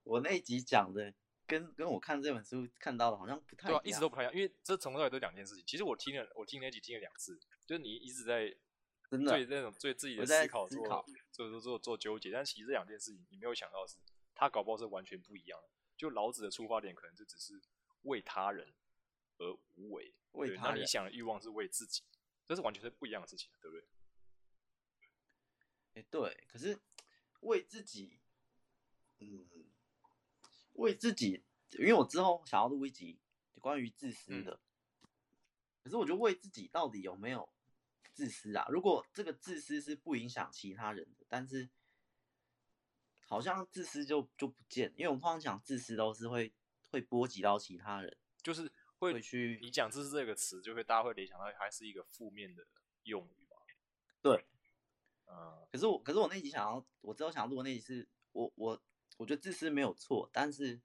[0.03, 1.13] 我那一集讲的
[1.45, 5.63] 跟跟我看这本书看到的好像不太一样，对啊，一直都不太一样，因为这从头到尾都两件事情。
[5.65, 8.55] 其实我听了我听那集听了两次，就是你一直在
[9.09, 10.85] 真的对那种对自己的思考做
[11.31, 13.97] 做做做做纠结，但其实这两件事情你没有想到是，
[14.35, 15.69] 他搞不好是完全不一样的。
[15.95, 17.61] 就老子的出发点可能就只是
[18.03, 18.73] 为他人。
[19.37, 20.13] 而无为。
[20.33, 20.75] 为他人。
[20.75, 22.01] 那你想的欲望是为自己，
[22.43, 23.85] 这是完全是不一样的事情，对不对？
[25.93, 26.47] 哎、欸，对。
[26.47, 26.79] 可是
[27.41, 28.19] 为自己，
[29.19, 29.47] 嗯，
[30.73, 31.43] 为自己，
[31.77, 33.19] 因为我之后想要录一集
[33.61, 34.59] 关于自私的。
[35.03, 35.09] 嗯、
[35.83, 37.47] 可是我觉得为自己到底有没有
[38.11, 38.65] 自私啊？
[38.69, 41.69] 如果这个自私是不影响其他人的，但是
[43.27, 46.51] 好像自私就就不见，因为我们通常讲自私都是会
[46.89, 48.73] 会波及到其他人，就是。
[49.03, 52.65] 会去你讲“自私”这个词，就会大家会联想到它是一个负面的
[53.03, 53.57] 用语嘛？
[54.21, 54.45] 对，
[55.27, 55.67] 嗯。
[55.71, 58.81] 可是我，可是我那集想要，我知道想要录的那集是，我我
[59.17, 60.79] 我觉得自私没有错，但是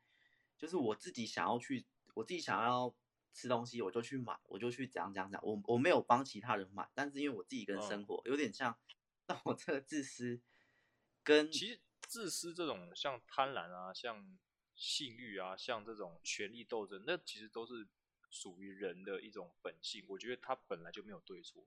[0.56, 2.94] 就是我自己想要去，我自己想要
[3.32, 8.76] 吃东西，我就去买，我就去怎样怎样讲，我我没有帮其他人买，但是因为我自己跟生活、嗯、有点像，
[9.26, 10.40] 那我这个自私
[11.22, 14.38] 跟其实自私这种像贪婪啊，像
[14.74, 17.86] 性欲啊，像这种权力斗争，那其实都是。
[18.30, 21.64] 属于人的一种本性，我觉得他本来就没有对错，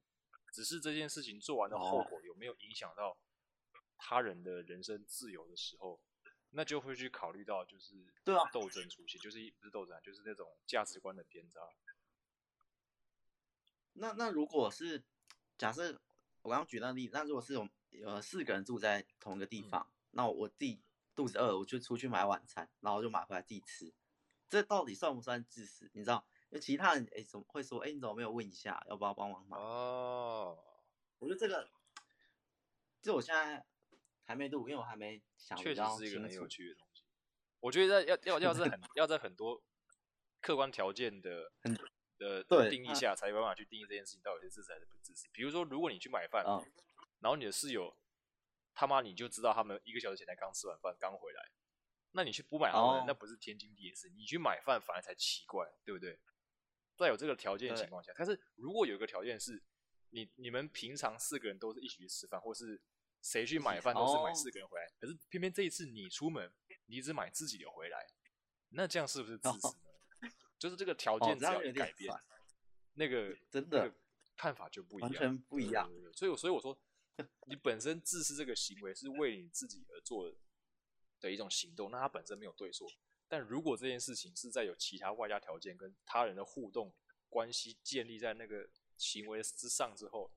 [0.53, 3.17] 只是这件事情做完的后果有没有影响到
[3.97, 5.99] 他人的人生自由的时候，
[6.51, 11.59] 那就会去考虑到就是对啊斗争出现，就是不是斗争，就是那种价值观的偏差。
[13.93, 15.03] 那那如果是
[15.57, 15.99] 假设
[16.41, 17.67] 我刚刚举那例子，那如果是有
[18.05, 20.81] 呃四个人住在同一个地方，嗯、那我自己
[21.15, 23.93] 肚子饿，我就出去买晚餐，然后就买回来自己吃，
[24.49, 25.91] 这到底算不算自私？
[25.93, 26.25] 你知道？
[26.53, 27.79] 那其他人哎，怎么会说？
[27.79, 29.57] 哎，你怎么没有问一下，要不要帮忙买？
[29.57, 30.57] 哦，
[31.17, 31.69] 我觉得这个，
[33.01, 33.65] 就我现在
[34.25, 35.57] 还没录，因为我还没想。
[35.57, 37.05] 确实是一个很有趣的东西。
[37.61, 39.63] 我觉得要要要在很 要在很多
[40.41, 41.53] 客观条件的
[42.17, 45.29] 的定义下，才有办法去定义这件事情到底是自私还是不自私。
[45.31, 46.61] 比如说，如果你去买饭，嗯、
[47.21, 47.95] 然后你的室友
[48.73, 51.49] 他妈你就知道他们一个小时前才刚吃完饭刚回来，
[52.11, 54.09] 那你去不买他们，哦、那不是天经地义的事。
[54.09, 56.19] 你去买饭反而才奇怪，对不对？
[57.01, 59.61] 在有这个条件的情况下，但是如果有一个条件是，
[60.09, 62.81] 你你们平常四个人都是一起去吃饭，或是
[63.21, 66.51] 谁去买饭都是买四个人回来，可是偏偏这一次你出门，
[66.85, 68.07] 你只买自己的回来，
[68.69, 70.29] 那这样是不是自私呢？
[70.59, 72.13] 就是这个条件只要一改变，
[72.93, 73.93] 那个真的
[74.37, 75.91] 看法就不一样，完全不一样。
[76.15, 76.77] 所以所以我说，
[77.47, 80.31] 你本身自私这个行为是为你自己而做
[81.19, 82.87] 的一种行动，那它本身没有对错。
[83.31, 86.93] 但如果这件事情是在有其他外加条件跟他人的互动
[87.29, 90.29] 关系建立在那个行为之上之后，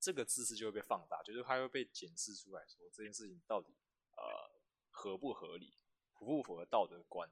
[0.00, 3.76] 这个自私就会被放大，就是它会被检视出来说这件事情到底
[4.16, 4.50] 呃
[4.90, 5.78] 合不合理，
[6.12, 7.30] 符不符合道德观。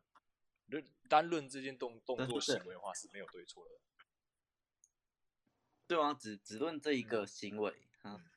[0.67, 3.81] 论单论这件动动作行为的话是没有对错的。
[5.89, 8.31] 对啊，只只论这一个行为，嗯，嗯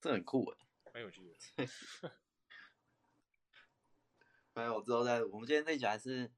[0.00, 0.58] 这很酷诶，
[0.94, 1.36] 很有趣的。
[4.58, 5.22] 没有，之后再。
[5.22, 6.28] 我们今天这一集还是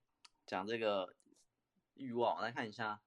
[0.45, 1.17] 讲这个
[1.95, 3.01] 欲望，来看一下。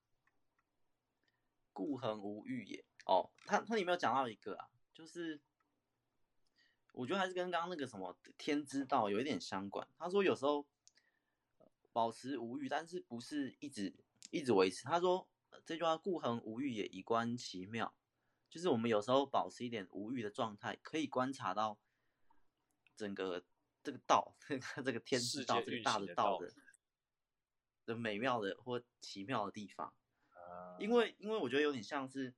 [1.71, 2.83] 故恒无欲也。
[3.05, 5.39] 哦，他他里面有讲到一个啊，就是
[6.93, 9.87] 我觉得还是跟刚刚那个什么天之道有一点相关。
[9.99, 10.65] 他说有时候
[11.91, 13.93] 保持无欲，但是不是一直
[14.31, 14.83] 一直维持。
[14.85, 15.29] 他说
[15.63, 17.93] 这句话“故恒无欲也，以观其妙”，
[18.49, 21.77] 就是我们有时候保持一点无欲的状态，可以观察到
[22.95, 23.45] 整个。
[23.83, 26.51] 这个道， 这个这个天之道，这个大的道的
[27.85, 29.93] 的美妙的或奇妙的地方，
[30.29, 32.33] 啊、因为因为我觉得有点像是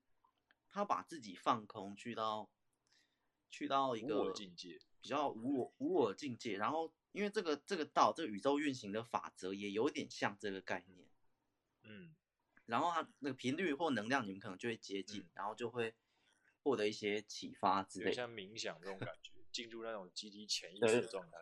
[0.70, 2.50] 他把自己放空，去到
[3.52, 6.58] 去到一个境界，比较无我无我境界。
[6.58, 11.08] 然后因为这个这个道，这个宇宙运行的法则也有点像这个概念，
[11.84, 12.16] 嗯，
[12.66, 15.94] 然后它那个频率或能量，你们可能就会接近，嗯、然后就会
[16.64, 19.35] 获得一些启发之类的，像冥想这种感觉。
[19.56, 21.38] 进入那种集体潜意识的状态，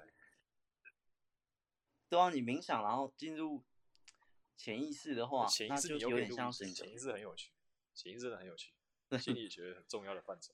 [2.08, 3.64] 对啊，你冥想，然后进入
[4.56, 6.72] 潜意识的话，潜意识有点像神。
[6.72, 7.52] 潜意识很有趣，
[7.96, 8.72] 潜意识真的很有趣，
[9.20, 10.54] 心理学很重要的范畴。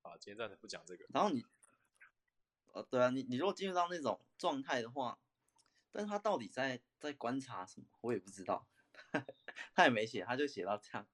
[0.00, 1.04] 啊，今天暂时不讲这个。
[1.10, 1.44] 然后你，
[2.72, 5.18] 呃，对啊，你你如果进入到那种状态的话，
[5.92, 8.66] 但是他到底在在观察什么，我也不知道。
[9.74, 11.06] 他也没写，他就写到这样，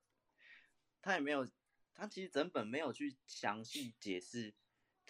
[1.03, 1.45] 他也没有，
[1.95, 4.55] 他其实整本没有去详细解释。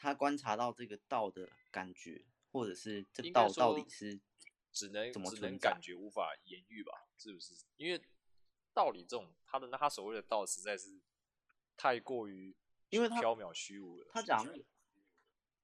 [0.03, 4.21] 他观察到这个道的感觉，或者是这个道到底是
[4.73, 7.07] 只能怎么只能感觉无法言喻吧？
[7.17, 7.55] 是不是？
[7.77, 8.03] 因为
[8.75, 11.01] 道理这种，他的那他所谓的道实在是
[11.77, 12.53] 太过于
[12.91, 14.09] 因为缥缈虚无了。
[14.11, 14.45] 他讲，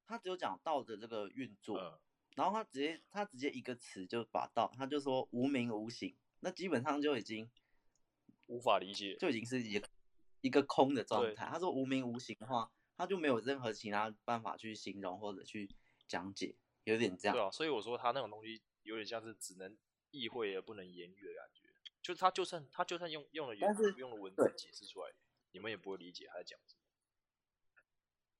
[0.06, 1.98] 他只有讲道的这个运作，嗯、
[2.36, 7.50] 然后他直接他直接一个词就把道，他就说无名无形，那基本上就已经
[8.46, 9.88] 无法理解，就已经是一个
[10.42, 11.48] 一个空的状态。
[11.50, 12.70] 他说无名无形的话。
[12.98, 15.70] 他就没有任何其他办法去形容或者去
[16.08, 17.34] 讲解，有点这样。
[17.34, 19.78] 对啊，所以我说他那种东西有点像是只能
[20.10, 21.62] 意会而不能言喻的感觉，
[22.02, 25.12] 就他就算他就算用用了原用了文字解释出来，
[25.52, 26.80] 你们也不会理解他在讲什么。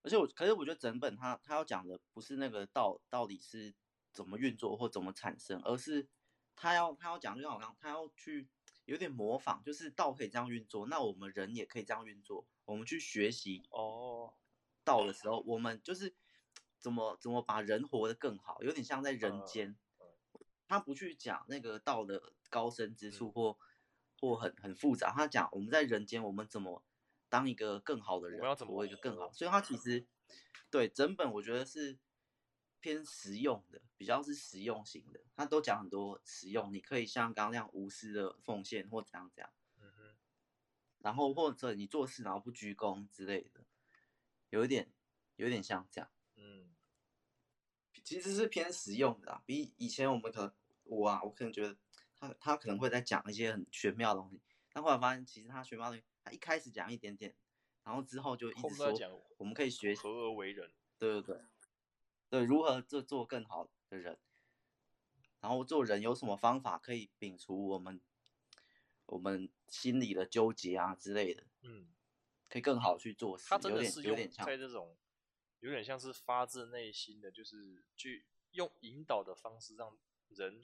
[0.03, 3.73] 而且我，可是我觉得整本他他要讲的不是那个道到底是
[4.13, 6.09] 怎么运作或怎么产生，而是
[6.57, 8.49] 他要他要讲，就像我刚刚，他要去
[8.87, 12.45] 有点模仿，就是道可以这样运作，那我们人也可以这样运作。
[12.65, 14.35] 我们去学习哦
[14.89, 16.15] 道的时候，我们就是
[16.79, 19.77] 怎么怎么把人活得更好，有点像在人间。
[20.67, 23.59] 他不去讲那个道的高深之处或
[24.21, 26.83] 或很很复杂，他讲我们在人间我们怎么。
[27.31, 29.31] 当一个更好的人，我要怎么活一个更好？
[29.31, 30.07] 所以他其实
[30.71, 31.99] 对整本我觉得是
[32.81, 35.21] 偏实用的，比较是实用型的。
[35.37, 39.51] 他都讲很多实用，你可以像刚刚那样无私的奉献或怎样怎样。
[39.79, 40.17] 嗯哼。
[41.01, 43.61] 然后或者你做事然后不鞠躬之类的，
[44.51, 44.93] 有一点
[45.37, 46.11] 有点像这样。
[46.37, 46.75] 嗯。
[48.05, 51.77] 其实是偏实用的啊，比以前我们可能我啊，我可能觉得
[52.17, 54.41] 他他可能会在讲一些很玄妙的东西，
[54.73, 56.05] 但后来发现其实他玄妙的东西。
[56.25, 57.35] 他一开始讲一点点，
[57.85, 61.43] 然后之后就一直说，我们可以学习合而为人，对对对，
[62.29, 64.19] 对如何做做更好的人，
[65.41, 67.99] 然后做人有什么方法可以摒除我们
[69.07, 71.89] 我们心里的纠结啊之类的，嗯，
[72.49, 73.47] 可以更好去做事。
[73.49, 74.97] 他真的是有点像在这种，
[75.61, 80.61] 有点像是发自内心的，就是去用引导的方式让人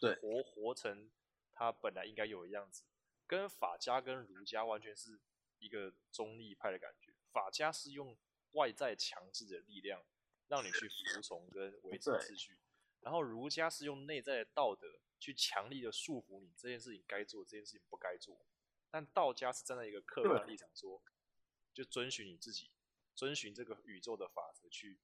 [0.00, 1.10] 对活活成
[1.52, 2.84] 他本来应该有的样子。
[3.26, 5.20] 跟法家跟儒家完全是
[5.58, 7.12] 一个中立派的感觉。
[7.30, 8.16] 法家是用
[8.52, 10.02] 外在强制的力量
[10.46, 12.58] 让你去服从跟维持秩序，
[13.00, 18.40] 然后儒家是用内在的道德去强力的束缚你，这件事情该做，这件事情不该做。
[18.90, 21.02] 但道家是站在一个客观立场说，
[21.78, 22.72] 就遵循你自己，
[23.14, 24.98] 遵循这个宇宙的法则去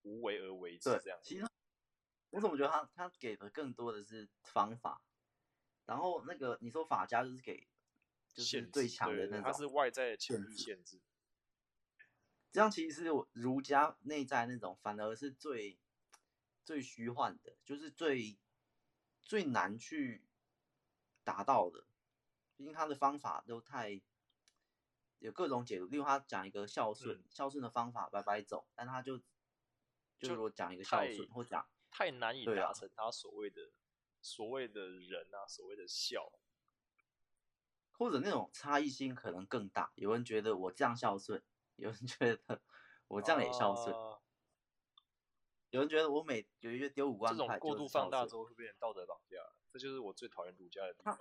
[0.00, 0.88] 无为而为之。
[1.04, 1.20] 这样。
[1.22, 1.46] 其实
[2.30, 5.02] 我怎么觉得他他给的更多的是方法？
[5.84, 7.68] 然后那个你说法家就是给，
[8.32, 10.98] 就是最强的那种，它是外在的强力限制。
[12.50, 15.78] 这样其实是儒家内在那种，反而是最
[16.64, 18.38] 最虚幻的，就是最
[19.20, 20.24] 最难去
[21.22, 21.84] 达到的。
[22.56, 24.00] 毕竟他的方法都太
[25.22, 25.86] 有各种解读。
[25.86, 29.18] 例如他讲一个孝顺，嗯、孝顺的方法白白走，但他就
[30.18, 33.72] 就是我讲一个孝顺，或讲太难以达成他所谓的。
[34.24, 36.32] 所谓的人啊，所谓的孝，
[37.98, 39.90] 或者那种差异性可能更大。
[39.96, 41.42] 有人觉得我这样孝顺，
[41.74, 42.62] 有人觉得
[43.08, 44.20] 我这样也孝顺，啊、
[45.70, 49.38] 有人觉得我每个月丢五万块，这种过度放大之后会变成道德绑架。
[49.72, 51.18] 这就是我最讨厌儒家的地方，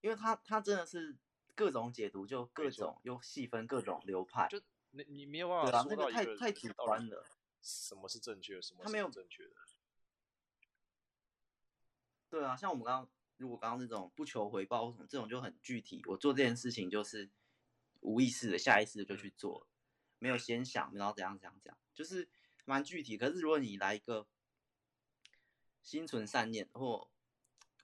[0.00, 1.18] 因为他他真的是
[1.58, 7.26] 各种解读，就各种又细分各种流派，就你你没有办法说到一个、啊那个、太太主观了。
[7.60, 8.62] 什么是正确？
[8.62, 9.50] 什么他没有正确的？
[12.30, 16.00] 对啊，像我们刚刚，如果刚刚那种不求回报什么，这种就很具体。
[16.06, 17.28] 我做这件事情就是
[18.02, 19.66] 无意识的、下意识的就去做，
[20.20, 22.28] 没有先想，然后怎样怎样怎样，就是
[22.64, 23.18] 蛮具体。
[23.18, 24.28] 可是如果你来一个
[25.82, 27.10] 心存善念，或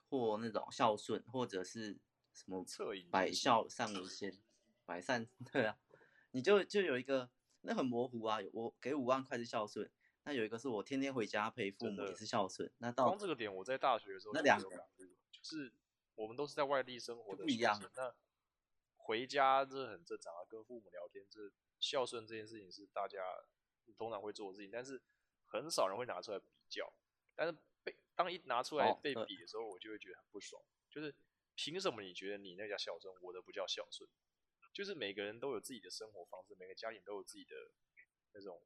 [0.09, 1.97] 或那种孝顺，或者是
[2.35, 2.63] 什么
[3.09, 4.37] 百孝善为先，
[4.85, 5.77] 百善， 对啊，
[6.31, 7.29] 你就就有一个
[7.61, 8.37] 那很模糊啊。
[8.51, 9.89] 我给五万块是孝顺。
[10.27, 12.69] 那有一个是我天天回家陪父母也是孝顺。
[12.79, 14.69] 那到光这个点，我在大学的时候那两个，
[15.31, 15.71] 就是
[16.15, 17.79] 我们都是在外地生活的，不一样。
[17.95, 18.11] 那
[18.97, 23.19] 回家这很正常啊，跟父母聊天，这孝顺这件事情是大家
[23.95, 24.99] 通常会做的事情，但是
[25.45, 26.91] 很少人会拿出来比较。
[27.35, 30.59] 但是被当一拿出来被比的时候，我就会觉得很不爽。
[30.89, 31.13] 就是
[31.55, 34.09] 凭什么你觉得你那叫孝顺，我的不叫孝顺？
[34.73, 37.55] 就是每个人都有自己的生活方式，每个家庭都有自己的
[38.33, 38.61] 那种。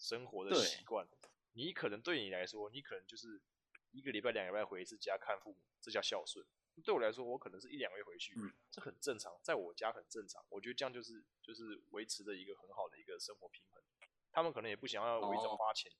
[0.00, 1.08] 生活的习惯，
[1.54, 3.42] 你可能对你来说，你可能就是
[3.90, 6.46] 一个礼拜、两个礼拜回一次家看父母，这叫孝顺。
[6.84, 10.40] 对我来说，我可能是一两个月回去，嗯，这很正常，在我家很正常。
[10.50, 13.82] 我觉得这样就是就是维持着一个很好的一个生活平衡。
[14.30, 15.90] 他们可能也不想要为这花钱，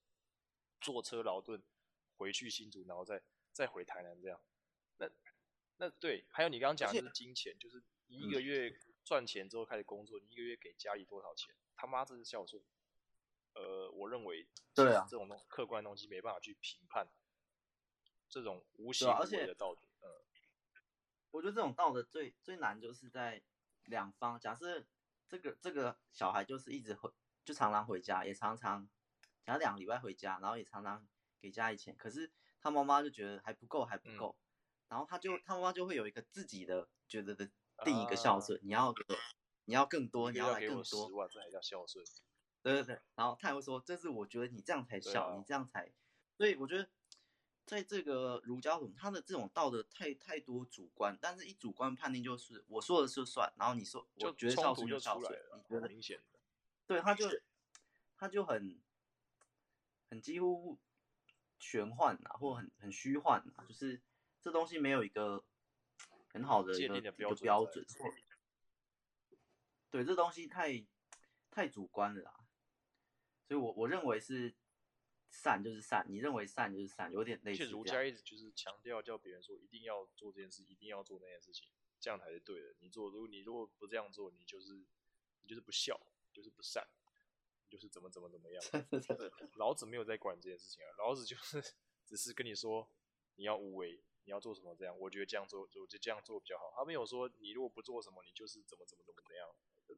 [0.81, 1.61] 坐车劳顿
[2.19, 4.41] 回去新竹，然后再再回台南这样。
[4.99, 5.11] 那
[5.79, 11.55] 那对，还有你刚刚讲的就是金钱，就是你一个月赚钱之后开始工作，你一个月给家里多少钱？
[11.77, 12.63] 他妈这是孝顺。
[13.55, 17.09] 呃，我认为对啊，这种东客观的东西没办法去评判
[18.29, 19.83] 这种无形无味的道德。
[20.01, 20.23] 呃、啊，
[21.33, 23.43] 我觉得这种道德最最难就是在
[23.85, 24.39] 两方。
[24.39, 24.85] 假设
[25.29, 27.11] 这个这个小孩就是一直回，
[27.45, 28.89] 就常常回家，也常常
[29.45, 31.09] 假如两个礼拜回家，然后也常常
[31.41, 34.48] 给家里钱，可是他妈妈就觉得还不够，还不够，嗯、
[34.89, 37.49] 然后他就他妈妈就会有一个自己的觉得的
[37.85, 38.95] 定一个孝顺，啊、你要
[39.65, 42.05] 你要更多，你要来更多，这还叫孝顺。
[42.61, 45.93] 对对对，然后他也会说，这是我觉得你这样才孝，啊、你这样才，
[46.37, 46.89] 所以我觉得
[47.65, 56.39] 在这个儒家中，他的这种道德太太多主观，但是一主观判定就是我说的就算，然后你说我觉得孝顺就孝顺，你觉得明显的，
[56.87, 57.29] 对，他就
[58.17, 58.81] 他就很
[60.11, 60.79] 很几乎
[61.59, 64.03] 玄幻啊，或很很虚幻啊，就是
[64.43, 65.45] 这东西没有一个
[66.33, 67.85] 很好的一个，的标准，标准。
[69.91, 70.87] 对，这东西太
[71.51, 72.35] 太主观了啦，
[73.47, 74.55] 所以我我认为是。
[75.31, 77.63] 善就是善，你认为善就是善，有点类似。
[77.63, 81.69] 而且儒家一直就是强调叫别人说一定要做这件事，一定要做那件事情，
[82.01, 82.75] 这样才是对的。
[82.81, 84.73] 你做，如果你如果不这样做，你就是
[85.43, 86.01] 你就是不孝，
[86.33, 86.89] 就是不善，
[87.63, 88.63] 你就是怎么怎么怎么样。
[89.57, 91.63] 老子没有在管这件事情啊，老子就是
[92.07, 92.91] 只是跟你说
[93.35, 96.71] 你要无为，你要做什么这样，我觉得这样做就就这样做比较好。
[96.77, 99.49] 他没有说你如果不做什么，你就是怎么怎么怎么怎么样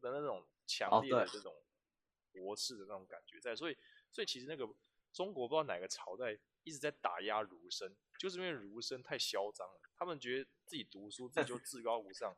[0.01, 1.53] 的那种强烈的这种
[2.31, 3.57] 驳斥的那种感觉在。
[3.57, 3.77] 所以
[4.13, 4.73] 所以其实那个。
[5.13, 12.33] 中国不知道哪个朝代一直在打压儒生，就是因为儒生太嚣张了，他们觉得自己读书自己就 至高无上，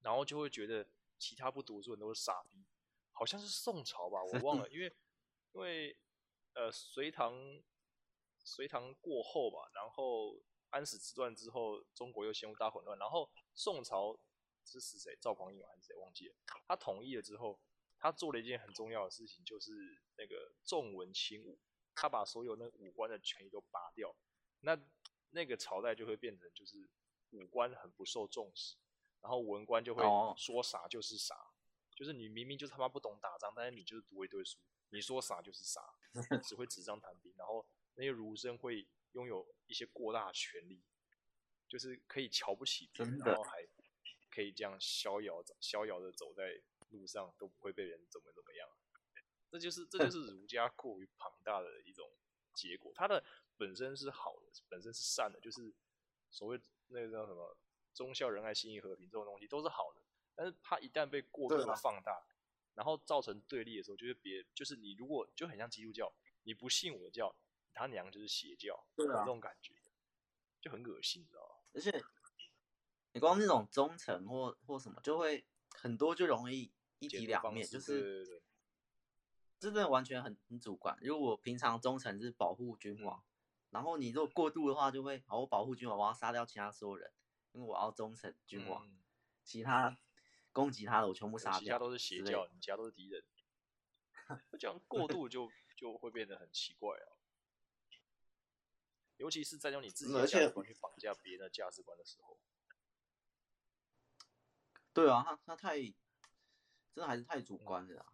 [0.00, 0.84] 然后就会觉得
[1.20, 2.64] 其他不读书人都是傻逼。
[3.12, 4.92] 好像是宋朝吧，我忘了， 因为
[5.52, 5.96] 因为
[6.54, 7.62] 呃隋唐
[8.42, 10.36] 隋唐过后吧，然后
[10.74, 14.18] 安史之乱之后，中国又陷入大混乱，然后宋朝
[14.64, 15.16] 是是谁？
[15.20, 15.94] 赵匡胤还是谁？
[15.96, 16.34] 忘记了。
[16.66, 17.60] 他统一了之后，
[17.98, 19.70] 他做了一件很重要的事情，就是
[20.16, 21.58] 那个重文轻武。
[21.94, 24.12] 他把所有那武官的权益都拔掉，
[24.62, 24.76] 那
[25.30, 26.90] 那个朝代就会变成就是
[27.30, 28.74] 武官很不受重视，
[29.20, 30.02] 然后文官就会
[30.36, 31.36] 说啥就是啥，
[31.94, 34.58] 就是你明明就是他妈不懂打仗，但是你就是读一堆书，
[34.90, 35.80] 你说啥就是啥，
[36.42, 37.32] 只会纸上谈兵。
[37.36, 37.64] 然后
[37.94, 38.84] 那些儒生会
[39.14, 40.84] 拥有一些过大的权力，
[41.66, 43.66] 就是可以瞧不起别人，然后还
[44.30, 46.60] 可以这样逍遥逍遥的走在
[46.90, 48.68] 路上，都不会被人怎么怎么样。
[49.50, 52.10] 这就是这就是儒家过于庞大的一种
[52.54, 53.24] 结果，它的
[53.56, 55.72] 本身是好的，本身是善的，就是
[56.30, 57.56] 所谓那个叫什么
[57.94, 60.02] 忠孝仁爱信义和平这种东西都是好的，
[60.34, 62.26] 但是它一旦被过度的放大，
[62.74, 66.12] 然后造成对立的时候，就是别就是你如果就很像基督教，
[66.42, 67.32] 你不信我的教，
[67.74, 69.74] 他娘就是邪教，对啊，这种感觉
[70.60, 71.56] 就很恶心，你知道吗？
[71.74, 72.04] 而且
[73.12, 78.42] 你光那种忠诚或或什么，就会很多就容易一体两面，就是。
[79.56, 80.98] 真的完全很很主观。
[81.00, 83.24] 如果我平常忠诚是保护君王，嗯，
[83.70, 87.10] 然后你如果过度的话，就会好，我保护君王，我要杀掉其他所有人，
[87.52, 88.98] 因为我要忠诚君王，嗯。
[89.42, 89.96] 其他
[90.52, 93.24] 攻击他的我全部杀掉，其他都是邪教，你其他都是敌人。
[94.58, 97.13] 这样过度就就会变得很奇怪啊。
[99.16, 102.38] 尤其是在用你自己的价值观去绑架别人的价值观的时候。
[104.92, 105.94] 对啊，他他太真
[106.96, 108.06] 的还是太主观了。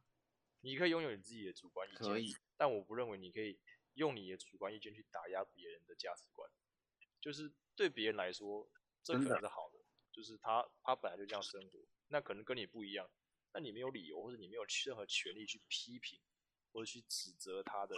[0.62, 3.58] 你可以拥有你自己的主观意见，可以，但我不认为你可以
[3.94, 6.50] 用你的主观意见去打压别人的价值观。
[7.20, 8.70] 就是对别人来说，
[9.02, 11.78] 这可能是好的，的就是他他本来就这样生活，
[12.08, 13.10] 那可能跟你不一样，
[13.52, 16.20] 那你没有理由或者你没有任何权利去批评
[16.72, 17.96] 或者去指责他的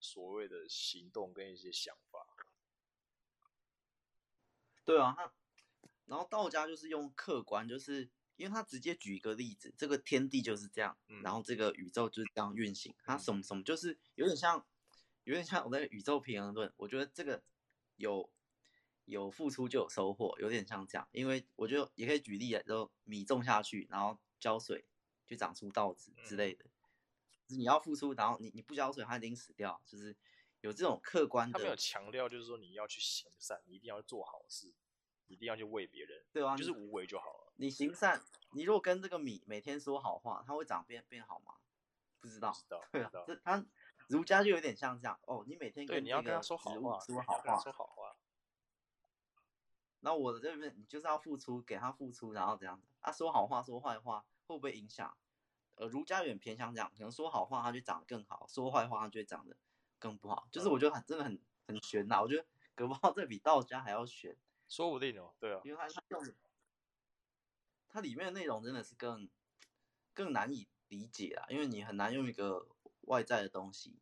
[0.00, 2.26] 所谓的行动跟一些想法。
[4.84, 5.32] 对啊，他
[6.06, 8.10] 然后道家就是用客观，就是。
[8.36, 12.90] 因为他直接举一个例子，这个天地就是这样，嗯、然后这个宇宙就是这样运行。
[13.04, 14.66] 他什么什么就是有点像，
[15.24, 16.72] 有点像我的宇宙平衡论。
[16.78, 17.42] 我觉得这个
[17.96, 18.32] 有
[19.04, 21.06] 有付出就有收获，有点像这样。
[21.12, 24.86] 因为我觉得也可以举例来说，米种下去，然后浇水
[25.26, 26.64] 就长出稻子之类的。
[27.50, 29.82] 就是你要付出，然后你你不浇水，它已经死掉。
[29.84, 30.16] 就是
[30.60, 31.58] 有这种客观的。
[31.58, 34.72] 他没有强调，就是说你要去行善，你一定要做好事，
[35.26, 37.52] 一定要去为别人，对啊，就是无为就好了。
[37.56, 38.22] 你行善，
[38.52, 41.56] 你如果跟这个米每天说好话，它会长变变好吗？
[42.20, 42.52] 不知道。
[42.52, 42.80] 知道。
[42.92, 43.66] 对啊，这他
[44.06, 45.44] 儒家就有点像这样哦。
[45.48, 48.16] 你每天跟这个说好话，说好话，说好话。
[50.02, 53.10] 那我的这边你就是要付出，给他付出，然后怎样啊？
[53.10, 55.16] 说好话，说坏话，会不会影响？
[55.80, 59.56] 呃，儒家有点偏向这样，可能说好话，它就长得更好；说坏话，它就会长得
[59.98, 60.46] 更不好。
[60.52, 62.20] 就是我觉得很真的很很玄呐。
[62.20, 64.36] 我觉得搞不好这比道家还要玄。
[64.68, 66.34] 说不定哦，对啊，因为他他用。
[67.92, 69.28] 它里面的内容真的是更
[70.14, 72.68] 更难以理解啊，因为你很难用一个
[73.00, 73.98] 外在的东西、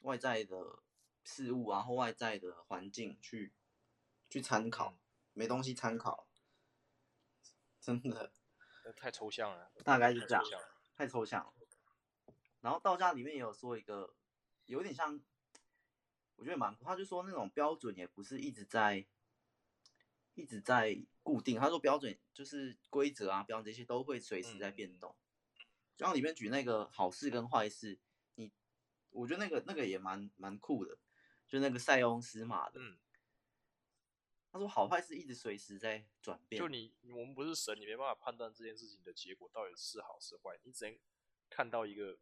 [0.00, 0.82] 外在的
[1.22, 3.54] 事物啊，或外在的环境去
[4.28, 4.98] 去参考，
[5.32, 6.26] 没东西参考，
[7.80, 8.30] 真的
[8.92, 9.70] 太抽象了。
[9.84, 10.44] 大概是这样，
[10.96, 11.52] 太抽象了。
[12.60, 14.14] 然后道家里面也有说一个，
[14.66, 15.20] 有点像，
[16.36, 19.06] 我觉得蛮，他就说那种标准也不是一直在。
[20.36, 25.14] 一直在固定，他说标准就是规则啊，标准这些都会随时在变动。
[25.96, 28.00] 然后里面举那个好事跟坏事，
[28.34, 28.50] 你
[29.10, 30.98] 我觉得那个那个也蛮蛮酷的，
[31.46, 32.80] 就那个塞翁失马的。
[32.80, 32.98] 嗯。
[34.54, 36.62] 他说好坏是一直随时在转变。
[36.62, 40.96] 就你我们不是神，你没办法判断这件事情的结果到底是好是坏，你只能
[41.50, 42.16] 看到一个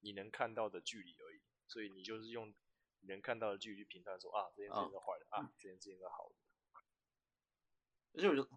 [0.00, 1.40] 你能看到的距离而已。
[1.66, 2.54] 所以你就是用
[3.00, 6.34] 你能看到的距离去评判说啊，这件事情是坏的，哦、啊，这件事情是好的。
[8.12, 8.48] 而且我觉得，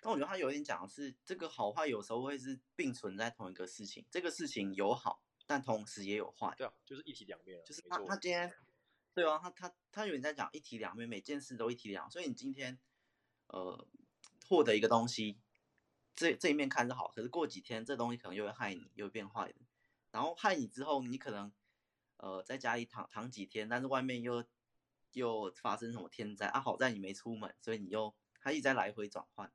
[0.00, 4.06] 但我觉得他有一点讲的是，这个好坏有时候会是并存在同一个事情。
[4.08, 6.54] 这个事情有好，但同时也有坏。
[6.56, 7.60] 对啊，就是一体两面。
[7.64, 8.48] 就是他他今天，
[9.16, 12.10] 对啊，他他他有点在讲一体两面，每件事都一体两面。
[12.10, 12.78] 所以你今天，
[13.46, 13.88] 呃，
[14.46, 15.40] 获得一个东西，
[16.14, 19.58] 这这一面看着好，可是过几天这东西可能又会害你，又会变坏的。
[20.10, 21.50] 然后害你之后，你可能。
[22.18, 24.42] 呃，在家里躺躺几天，但是外面又
[25.12, 26.58] 又发生什么天灾啊？
[26.58, 29.52] 好在你没出门，所以你又他一直在来回转换，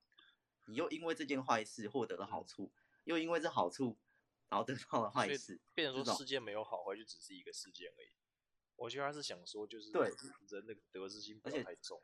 [0.67, 2.71] 你又因为这件坏事获得了好处，
[3.05, 3.97] 又因为这好处，
[4.47, 8.20] 然后得到了坏事，变成说世界没有好坏，就只是一个事件而已。
[8.81, 10.07] 我觉得他是想说，就是对
[10.49, 12.01] 人那个得失心不要太重，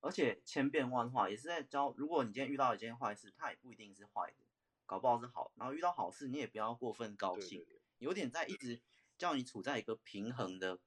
[0.00, 4.44] 而且千变万化，也是在教，如果你今天遇到一件坏事，它也不一定是坏的，
[4.86, 5.52] 搞不好是好。
[5.56, 8.80] 然后遇到好事，你也不要过分高兴，对对对，有点在一直。
[9.18, 10.78] 叫你处在一个平衡的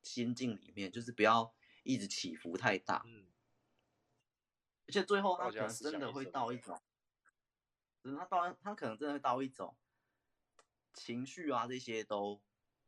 [0.00, 3.02] 心境里面，就是不要一直起伏太大。
[3.04, 3.26] 嗯，
[4.86, 6.80] 而且最后他可能真的会到一种，
[8.04, 9.76] 嗯，他到他可能真的会到一种
[10.94, 12.40] 情绪啊，这些都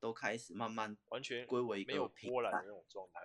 [0.03, 3.21] 都开始慢慢完全归为一个没有波澜的那种状态。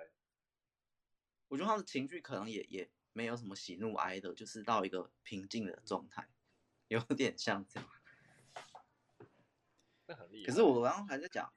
[1.47, 6.29] 我觉得他的情绪可能也也没有什么喜怒哀乐，就是到一个平静的状态，
[6.87, 7.89] 有点像这样。
[10.05, 10.45] 那很厉害。
[10.45, 11.51] 可是我刚刚还在讲。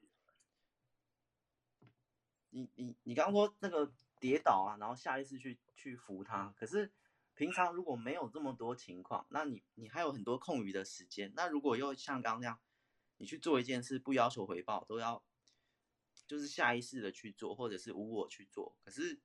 [2.52, 6.52] 你你你刚刚说那个跌倒啊，然后下意识去去扶他。
[6.56, 6.90] 可是
[7.34, 11.30] 平常如果没有这么多情况，那你你还有很多空余的时间。
[11.36, 12.60] 那如果又像刚刚那样，
[13.20, 15.22] 你去做一件事不要求回报，都要
[16.26, 18.74] 就是下意识的去做，或者是无我去做。
[18.82, 19.20] 可是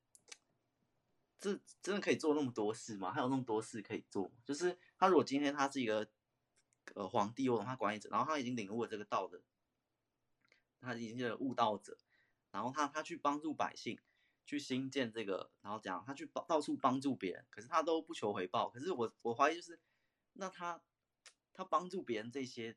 [1.39, 3.13] 这真的可以做那么多事吗？
[3.13, 4.29] 还有那么多事可以做？
[4.43, 6.11] 就是他如果今天他是一个
[6.93, 9.41] 呃皇帝或者他管理者，然后他已经领悟了这个道的，
[10.81, 11.97] 他已经是悟道者。
[12.51, 13.97] 然后他他去帮助百姓，
[14.45, 18.69] 去兴建这个，然后讲他去帮到处帮助别人，可是他都不求回报。
[18.69, 19.79] 可是我我怀疑就是，
[20.33, 20.81] 那他
[21.53, 22.75] 他帮助别人这些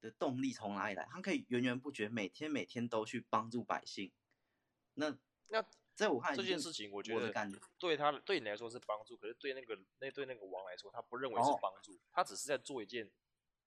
[0.00, 1.06] 的动力从哪里来？
[1.10, 4.12] 他可以源源不绝，每天每天都去帮助百姓。
[4.94, 5.16] 那
[5.48, 13.10] 那在武汉这件事情，我觉得我的感觉对他对你来说是帮助，可是对那个那对那个王来说，他不认为是帮助，哦，他只是在做一件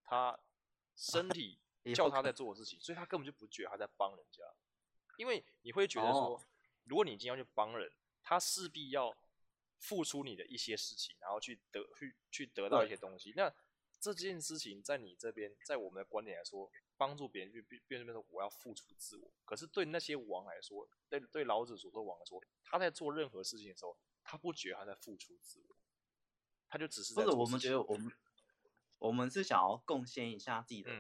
[0.04, 0.40] 他
[0.96, 1.60] 身 体
[1.96, 4.44] 叫他在做的事情，所以他根本就不觉得他在帮人家。
[5.18, 6.42] 因为你会觉得说，
[6.86, 7.92] 如果你今天要去帮人，
[8.24, 9.16] 他势必要
[9.78, 13.34] 付出你的一些事情，然后去得去去得到一些东西。
[13.36, 13.54] 那
[14.02, 19.32] 这件事情在你这边，在我们的观点来说，帮助别人就变变成变成我要付出自我。
[19.46, 25.78] 可是对那些王来说，对对老子所说王来说，他在做任何事情的时候，他不觉得他在付出自我，
[26.68, 27.14] 他就只是。
[27.14, 28.12] 或者我们觉得我们
[29.00, 30.92] 我们是想要贡献一下自己的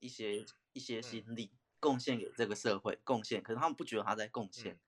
[0.00, 1.50] 一些、嗯、一些心力。
[1.52, 4.80] 嗯贡献给这个社会，贡献，可是他们不觉得他在贡献，嗯，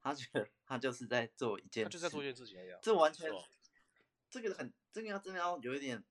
[0.00, 2.80] 他觉得他就是在做一件事，他就在做一件事情一样。
[2.82, 3.30] 这完全，
[4.30, 6.02] 这个很，这个要真的要有一点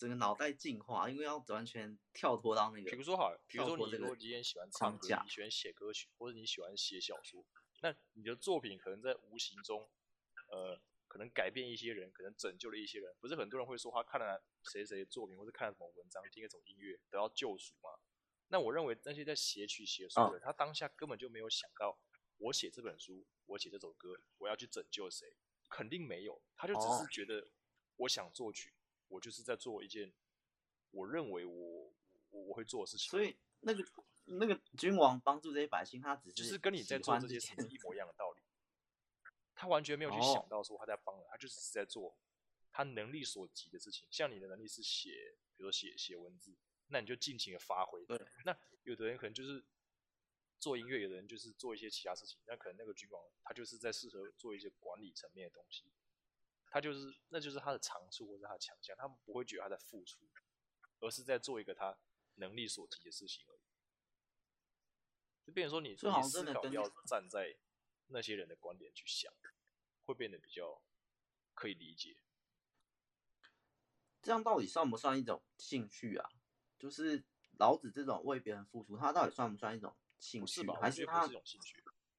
[0.00, 2.90] 整个脑袋进化，因为要完全跳脱到那个。
[2.90, 7.44] 比如说好，比如说你如果今天喜欢唱歌，你喜欢写歌曲，或者你喜欢写小说，
[7.82, 9.90] 那你的作品可能在无形中，
[10.48, 13.14] 呃，可能改变一些人，可能拯救了一些人。
[13.20, 14.42] 不是很多人会说他看了
[14.72, 17.90] 谁谁的作品，或者看了什么文章，听了什么音乐，得到救赎吗？
[18.48, 21.98] 那我认为那些在写曲写书的人，他当下根本就没有想到，
[22.38, 25.36] 我写这本书，我写这首歌，我要去拯救谁？
[25.68, 27.50] 肯定没有，他就只是觉得，
[27.96, 28.72] 我想作曲，
[29.10, 30.10] 我就是在做一件，
[30.90, 31.92] 我认为我
[32.30, 33.10] 我我会做的事情。
[33.10, 33.84] 所以那个
[34.24, 38.40] 那个君王帮助这些百姓，他只是就是跟你在做这些事情一模一样的道理。
[39.54, 42.16] 他完全没有去想到说他在帮人，他就只是在做
[42.72, 44.08] 他能力所及的事情。
[44.10, 46.56] 像你的能力是写，比如说写写文字。
[46.92, 48.04] 那你就尽情的发挥。
[48.04, 49.62] 对，那有的人可能就是
[50.58, 52.40] 做音乐，有的人就是做一些其他事情。
[52.46, 55.84] 那可能那个君王他就是在适合做一些管理层面的东西，
[56.70, 60.26] 他就是那就是他的长处或者他的强项，他们不会觉得他在付出，
[61.00, 61.98] 而是在做一个他
[62.36, 63.60] 能力所及的事情而已。
[65.44, 67.56] 就变成说你你思考要站在
[68.06, 69.32] 那些人的观点去想，
[70.04, 70.80] 会变得比较
[71.54, 72.16] 可以理解。
[74.22, 76.30] 这样到底算不算一种兴趣啊？
[76.78, 77.24] 就是
[77.58, 80.64] 老子这种为别人付出，他到底算不算一种兴趣？
[80.80, 81.28] 还是他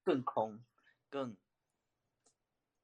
[0.04, 0.66] 更空？
[1.10, 1.38] 更？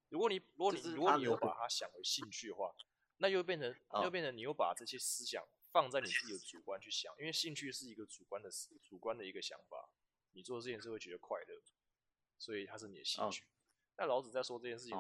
[0.10, 2.74] 如果你如果你如果你有把 它想为兴趣的话，
[3.18, 8.49] 那又变成又变成你又把这些思想放在你自己的 主观去想，因为兴趣是一个主观的
[8.82, 9.89] 主观的一个想法，
[10.34, 11.62] 你做这件事会觉得快乐。
[12.39, 13.43] 所以它是你的兴趣。
[13.97, 14.95] 那、哦、老子在说这件事情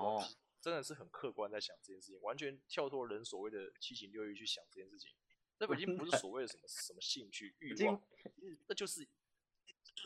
[0.59, 5.13] 真的是很客观在想这件事情，完全跳脱人所谓的七情六欲去想这件事情。
[5.59, 8.01] 那已经不是所谓的什么什么兴趣欲望，
[8.65, 9.07] 那就是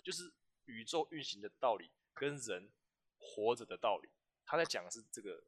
[0.03, 0.33] 就是
[0.65, 2.69] 宇宙运行的道理跟人
[3.17, 4.09] 活着的道理。
[4.45, 5.43] 他在讲的是这个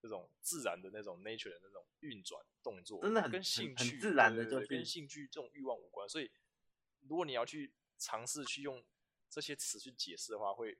[0.00, 6.08] 这种自然的那种 nature 的那种运转动作，真的很跟兴趣很自然的，就是跟兴趣这种欲望无关。
[6.08, 6.30] 所以，
[7.00, 8.84] 如果你要去尝试去用
[9.28, 10.78] 这些词去解释的话，会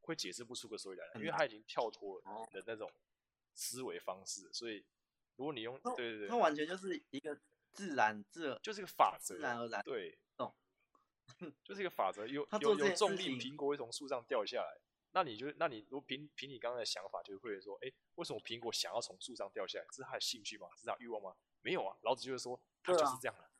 [0.00, 2.92] 会解释不出个所以然来，因为他已经跳脱了你的那种
[3.54, 4.52] 思维方式。
[4.52, 4.84] 所以，
[5.36, 7.38] 如果你用对对对，它完全就是一个。
[7.74, 10.54] 自然自就是一个法则，自然而然对，懂，
[11.64, 12.26] 就是一个法则。
[12.26, 14.78] 有有有重力，苹果会从树上掉下来。
[15.12, 19.84] 那你就那你如果凭凭你刚刚的想法，就会说，哎、欸，为什么苹果想要从树上掉下来？
[19.90, 20.68] 这是他的兴趣吗？
[20.76, 21.36] 是他欲望吗？
[21.60, 23.44] 没有啊，老子就是说，他就是这样的。
[23.44, 23.50] 啊、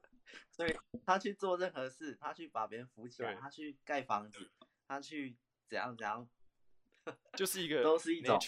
[0.50, 0.74] 所以
[1.04, 4.50] 他去做任何事，他去把别人扶起来，他去盖房子，
[4.86, 5.36] 他去
[5.68, 6.28] 怎样怎样，
[7.34, 8.38] 就是一个都是一种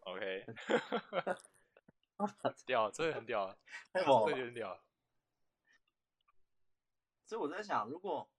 [0.00, 0.46] OK。
[2.66, 3.56] 屌，真的很屌，
[3.92, 4.82] 这个很屌。
[7.26, 8.30] 所以我在想，如果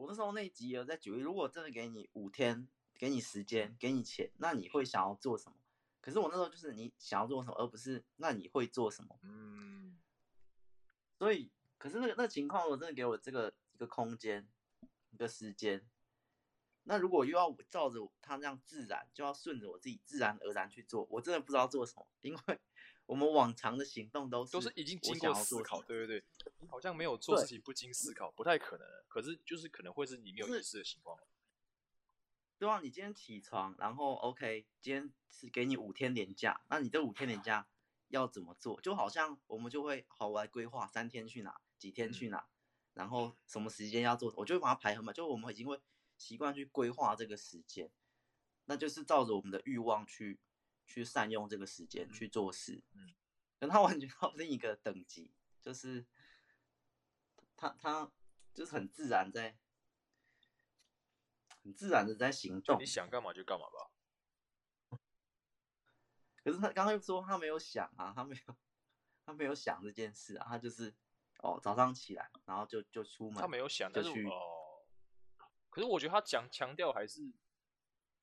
[0.00, 5.56] 我那时候那一集有在举例，如果真的给你五天，给你时间，给你钱，那你会想要做什么？
[6.00, 9.18] 可是我那时候就是你想要做什么，而不是那你会做什么。
[9.22, 9.98] 嗯。
[11.18, 14.48] 所以，可是那个那个情况，我真的给我这个一个空间，
[15.10, 15.86] 一个时间，
[16.84, 22.58] 那如果又要照着他那样自然，就要顺着我自己自然而然去做，我真的不知道做什么，因为。
[23.10, 26.24] 我们往常的行动都是都是已经经过思考，对对对，
[26.68, 28.86] 好像没有做事情不经思考，不太可能。
[29.08, 31.18] 可是就是可能会是你没有意识的情况。
[32.56, 37.66] 对啊，你今天起床，然后 OK，今天是给你五天连假，那你这五天连假
[38.06, 38.80] 要怎么做？
[38.80, 42.46] 就好像我们就会好来规划三天去哪，几天去哪，嗯、
[42.94, 45.12] 然后什么时间要做，我就会把它排很满。
[45.12, 45.80] 就我们已经会
[46.16, 47.90] 习惯去规划这个时间，
[48.66, 50.38] 那就是照着我们的欲望去。
[50.90, 53.14] 去善用这个时间去做事，嗯，
[53.60, 55.32] 跟他完全到另一个等级，
[55.62, 56.04] 就是
[57.56, 58.10] 他他
[58.52, 59.56] 就是很自然在，
[61.62, 62.80] 很自然的在行动。
[62.80, 63.92] 你想干嘛就干嘛吧。
[66.42, 68.56] 可是他刚刚又说他没有想啊，他没有
[69.24, 70.92] 他没有想这件事啊，他就是
[71.38, 74.84] 哦早上起来然后就就出门，他没有想就去哦。
[75.68, 77.32] 可是我觉得他讲强调还是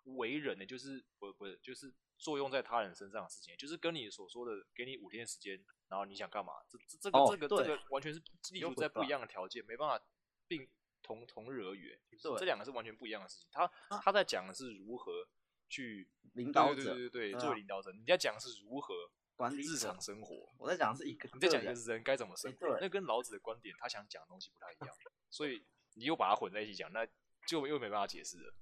[0.03, 1.95] 为人的，就是不不是就是。
[2.17, 6.53] 作用在他人身上的事情，就是跟你所说的，给你五天时间，然后你想干嘛？
[6.67, 10.03] 这这这个、哦、这个这个完全是立足在不一样的条件，没办法
[10.47, 10.67] 并
[11.01, 11.97] 同同日而语。
[12.37, 13.47] 这两个是完全不一样的事情。
[13.51, 13.67] 他
[14.01, 15.27] 他在讲的是如何
[15.69, 18.93] 去领导者，对对对作为领导者，你在讲的是如何
[19.35, 20.49] 管理日常生活。
[20.57, 22.79] 我在讲的是一个，你在讲的是人该怎么生活。
[22.81, 24.95] 那跟老子的观点，他想讲的东西不太一样，
[25.29, 25.63] 所以
[25.93, 27.07] 你又把它混在一起讲，那
[27.47, 28.53] 就又没办法解释了。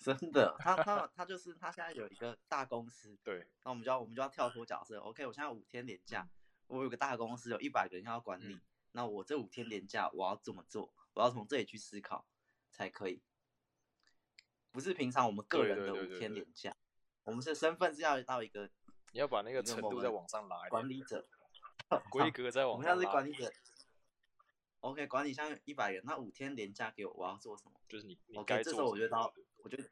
[0.00, 6.26] 真的，他他 他就是他现在有一个大公司，对，那我们就要我们就要跳脱角色，OK，我现在五天连假，
[6.68, 8.60] 我有个大公司，有一百个人要管理，嗯，
[8.92, 10.90] 那我这五天连假我要怎么做？
[11.12, 12.26] 我要从这里去思考
[12.70, 13.20] 才可以，
[14.70, 16.74] 不是平常我们个人的五天连假，
[17.24, 18.70] 我们是身份是要到一个，
[19.12, 21.28] 你要把那个程度再往上拉，管理者
[22.08, 23.52] 规格再往上拉，我们现在是管理者
[24.80, 27.80] ，OK，管理像一百人，那五天连假给我，我要做什么？
[27.88, 29.32] 就是你，你，OK，这时候我觉得到。
[29.62, 29.90] 我觉得，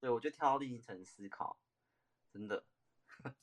[0.00, 1.58] 对，我觉得跳到另一层思考，
[2.32, 2.64] 真的。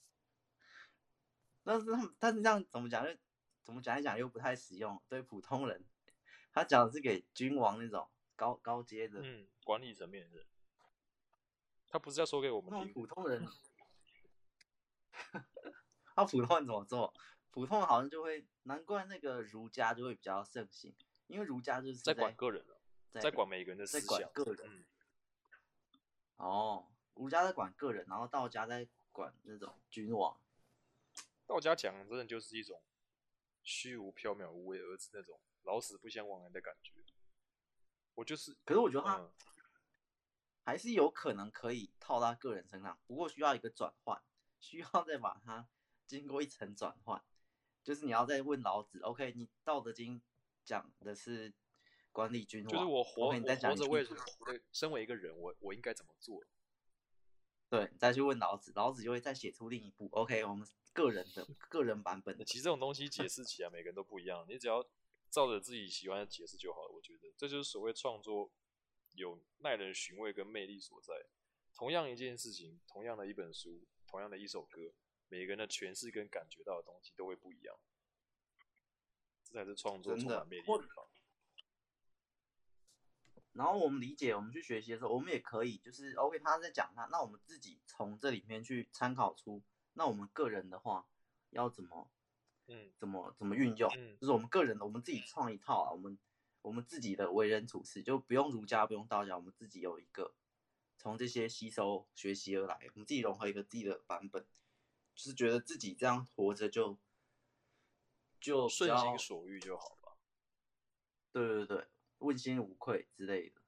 [1.63, 3.05] 但是他们，但是这样怎么讲？
[3.05, 3.15] 就
[3.63, 4.99] 怎么讲一讲又不太实用。
[5.07, 5.85] 对普通人，
[6.51, 10.45] 他讲的是给君王那种高高阶的，嗯，管理层面的。
[11.87, 13.45] 他不是要说给我们听普通人。
[16.15, 17.13] 他普通人怎么做？
[17.51, 20.95] 普通人好像就会，难怪那个儒家就会比较盛行，
[21.27, 22.81] 因为儒家就是在，在管个人了，
[23.21, 24.67] 在管每个人的思想，个人。
[24.67, 24.85] 嗯
[26.37, 30.39] 哦，儒家在管个人，然后道家在管那种君王。
[31.45, 32.81] 道家讲真的就是一种
[33.61, 36.93] 虚无缥缈、无为而治那种老死不相往来的感觉。
[38.15, 39.31] 我就是，可是我觉得他、嗯、
[40.63, 44.19] 还是有可能可以套到个人身上，不过需要一个转换，
[44.59, 45.67] 需要再把它
[46.07, 47.23] 经过一层转换，
[47.83, 50.19] 就是你要再问老子，OK，你《道德经》
[50.63, 51.53] 讲的是。
[52.13, 54.21] 管理君王，就是我活，我，你在讲我活着为什么？
[54.45, 56.43] 对，身为一个人，我我应该怎么做？
[57.71, 60.09] 对，你再去问老子，老子就会再写出另一部。
[60.11, 62.43] OK，我们个人的个人版本的。
[62.51, 64.45] 其实这种东西解释起来，每个人都不一样。
[64.49, 64.85] 你只要
[65.29, 66.91] 照着自己喜欢的解释就好了。
[66.93, 68.51] 我觉得这就是所谓创作
[69.13, 71.13] 有耐人寻味跟魅力所在。
[71.73, 74.91] 同样一件事情，同样的一本书，同样的一首歌，
[75.31, 77.73] 每个人的诠释跟感觉到的东西都会不一样。
[79.45, 81.07] 这才是创作充满魅力的地方。
[83.53, 89.63] 然后我们理解，我们去学习的时候，我们也可以就是 OK，他在讲他，那我们自己从这里面去参考出，
[89.93, 91.07] 那我们个人的话
[91.51, 92.11] 要怎么，
[92.67, 96.17] 嗯，怎么怎么运用，嗯，就是我们个人的，我们自己创一套啊，我们
[96.61, 100.33] 我们自己的为人处事就不用儒家，不用道家，我们自己有一个
[100.97, 104.45] 从这些吸收学习而来，我们自己融合一个自己的版本，
[105.13, 106.99] 就是觉得自己这样活着就
[108.39, 110.17] 就顺心所欲就好了。
[111.31, 111.87] 对对对。
[112.19, 113.61] 问心无愧之类的。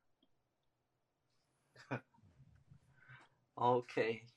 [3.55, 4.27] OK，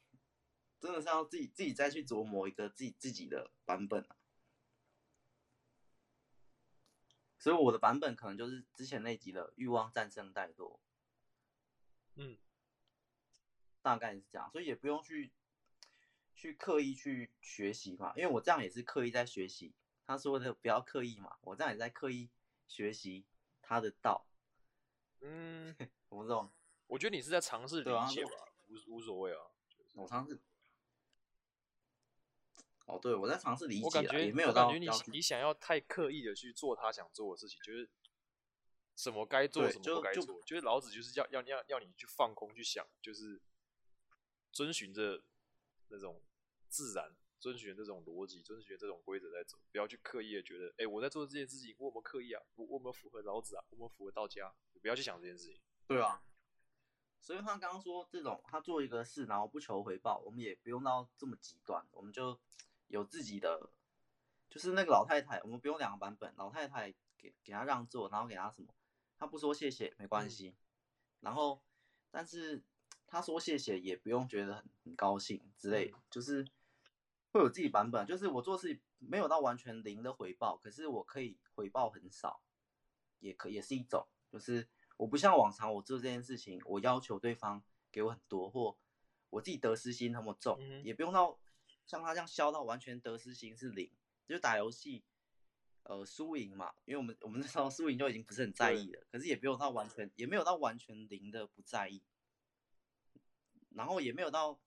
[0.80, 4.16] 真的是要自己自己再去琢磨一个自己自己的版本啊。
[7.38, 10.80] 所以我的版本可能就是之前那集的欲望战胜怠惰。
[12.14, 12.38] 嗯，
[13.82, 15.30] 大概是这样，所以也不用去
[16.36, 19.74] 去刻意去学习嘛，因为我这样也是刻意在学习。
[20.06, 22.30] 他说的不要刻意嘛，我这样也在刻意
[22.68, 23.24] 学习。
[23.68, 24.24] 他的道，
[25.22, 25.74] 嗯，
[26.08, 26.54] 我不知道，
[26.86, 28.30] 我觉得你是在尝试理解吧，
[28.68, 29.40] 无无所谓啊。
[29.94, 30.38] 我尝试，
[32.84, 37.90] 哦，对，我在尝试理解，我感觉也没有到感觉你你想要太刻意的去做他想做的事情，就是
[38.94, 43.42] 什么该做什么不该做，就就是老子就是要要要要你去放空去想，就是
[44.52, 45.24] 遵循着
[45.88, 46.22] 那种
[46.76, 47.16] 自然。
[47.38, 52.42] 遵循这种逻辑，遵循这种规则在走，不要去刻意的觉得，哎、欸，我在做这件事情，我有没有刻意啊？
[52.56, 53.62] 我我有没有符合老子啊？
[53.68, 54.52] 我有没有符合道家？
[54.80, 55.60] 不要去想这件事情。
[55.86, 56.22] 对啊，
[57.20, 62.40] 所以他刚刚说这种，他做一个事，然后不求回报，我们也不用到这么极端，我们就
[62.88, 63.70] 有自己的，
[64.48, 68.74] 就是那个老太太，我们不用两个版本，老太太给给他让座，然后给他什么，
[69.18, 70.56] 他不说谢谢没关系，嗯、
[71.20, 71.62] 然后
[72.10, 72.64] 但是
[73.06, 76.44] 他说谢谢也不用觉得很很高兴之类的，就是。
[77.36, 82.40] 会有自己版本，就是我做事没有到完全零的回报，可是我可以回报很少，
[83.20, 84.66] 也可也是一种，就是
[84.96, 87.62] 我不像往常我做这件事情，我要求对方
[87.92, 88.76] 给我很多，或
[89.30, 91.38] 我自己得失心那么重，嗯、也不用到
[91.86, 93.90] 像他这样消到完全得失心是零，
[94.26, 95.04] 就打游戏，
[95.82, 102.02] 呃输赢嘛，因为我们我们那时候输赢就已经不是很在意了，可是也不用到完全，也没有到完全零的不在意，
[103.70, 104.58] 然后也没有到。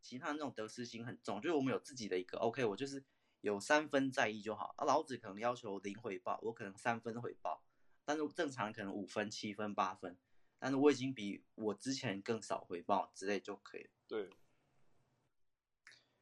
[0.00, 3.04] 其他那种得失心很重，就是我们有自己的一个 OK，我就是
[3.42, 4.74] 有三分在意就好。
[4.76, 7.62] 啊，老子可能要求零回报，我可能三分回报，
[8.04, 10.16] 但是正常可能五分、七分、八分，
[10.58, 13.90] 但是我已经比我之前更少回报之类就可以了。
[14.08, 14.30] 对，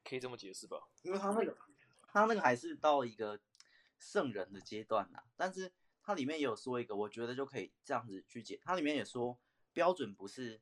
[0.04, 0.88] 可以这么解释吧？
[1.02, 1.56] 因为他那个，
[2.08, 3.40] 他那个还是到一个
[3.98, 5.72] 圣人的阶段呐，但是
[6.02, 8.60] 它里面也有说一个，我觉得就可以这样子去解。
[8.64, 9.38] 它里面也说
[9.72, 10.60] 标准不是。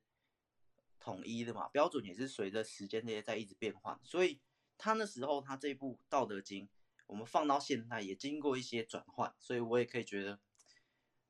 [0.99, 4.41] 统一的嘛，标准也是随着时间这些在一直变换，所以
[4.77, 6.65] 他那时候他这部《道德经》，
[7.05, 10.39] 我们放到现代也经过一些转换，所以我也可以觉得，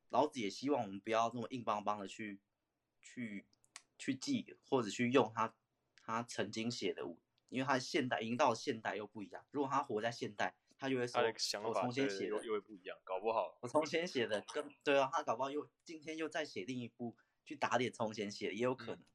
[0.10, 2.40] 老子也希望我们不要那么硬邦邦的去
[3.02, 3.46] 去
[3.98, 5.56] 去记或者去用他
[6.02, 7.04] 他曾经写的，
[7.50, 9.46] 因为他现代已经到了现代又不一样。
[9.52, 11.22] 如果他活在现代，他就会说，
[11.64, 17.16] 我重新写的又又会不一样，搞不好我从前写的跟对啊，他搞不好又今天又再写另一部
[17.46, 19.00] 去打点从前写的也有可能。
[19.00, 19.06] 嗯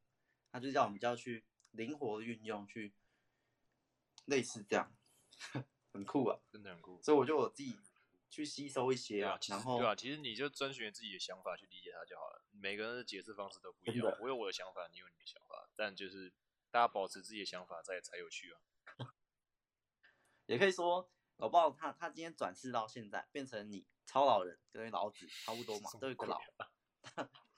[0.53, 2.93] 他就叫我们就要去灵活的运用，去
[4.27, 4.95] 类似这样，
[5.93, 7.03] 很酷啊，真的很酷。
[7.03, 7.77] 所以我就我自己
[8.29, 12.45] 去吸收一些啊，啊然后对啊，其实你就遵循自己的想法去理解它就好了。
[12.51, 16.33] 每个人的解释方式都不一样，我有我的想法，你有你的想法，但就是
[16.71, 18.61] 大家保持自己的想法在才有趣啊。
[20.47, 26.39] 也可以说，搞不好他他今天转世到现在变成你超老人跟老子差不多嘛， 都有个老，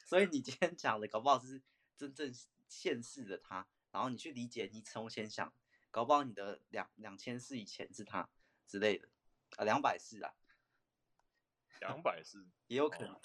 [0.07, 1.61] 所以你今天讲的搞不好是
[1.97, 2.33] 真正。
[2.69, 5.53] 现世的他，然后你去理解，你从前想，
[5.91, 8.29] 搞不好你的两两千世以前是他
[8.67, 9.09] 之类的，
[9.57, 10.35] 啊，两百世啊，
[11.81, 13.21] 两百世 也有可能，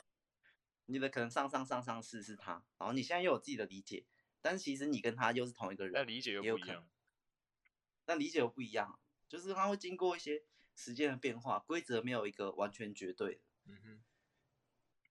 [0.85, 4.05] 你的可能上上上上世是他，然后你现在又有自己的理解，
[4.41, 6.89] 但是其实你跟他又是同一个人，那理解又不一样，
[8.05, 10.43] 但理解又不一样，就是他会经过一些
[10.75, 14.03] 时间的变化，规则没有一个完全绝对的，嗯哼，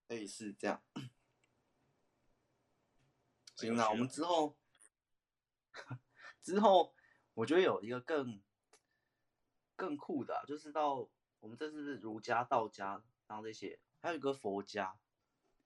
[0.09, 0.83] 类似这样。
[3.59, 4.57] 行了，我们之后，
[6.41, 6.95] 之后
[7.35, 8.41] 我觉得有一个更
[9.75, 11.09] 更酷的、啊，就是到
[11.41, 14.97] 我们这是儒家、道家，然后这些，还有一个佛家，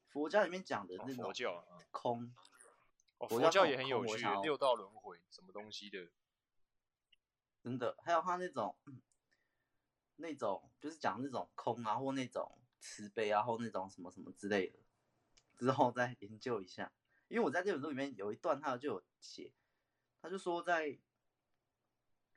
[0.08, 2.34] 佛家里面讲的那种空，佛教，空，
[3.28, 6.08] 佛教也很有趣，六道轮回什么东西的，
[7.62, 8.74] 真的，还有他那种
[10.16, 14.78] 那种就是讲那种空啊，或那种慈悲啊，或那种什么什么之类的，
[15.58, 16.90] 之后再研究一下。
[17.32, 19.50] 因为我在这本书里面有一段，他就有写，
[20.20, 20.98] 他就说在，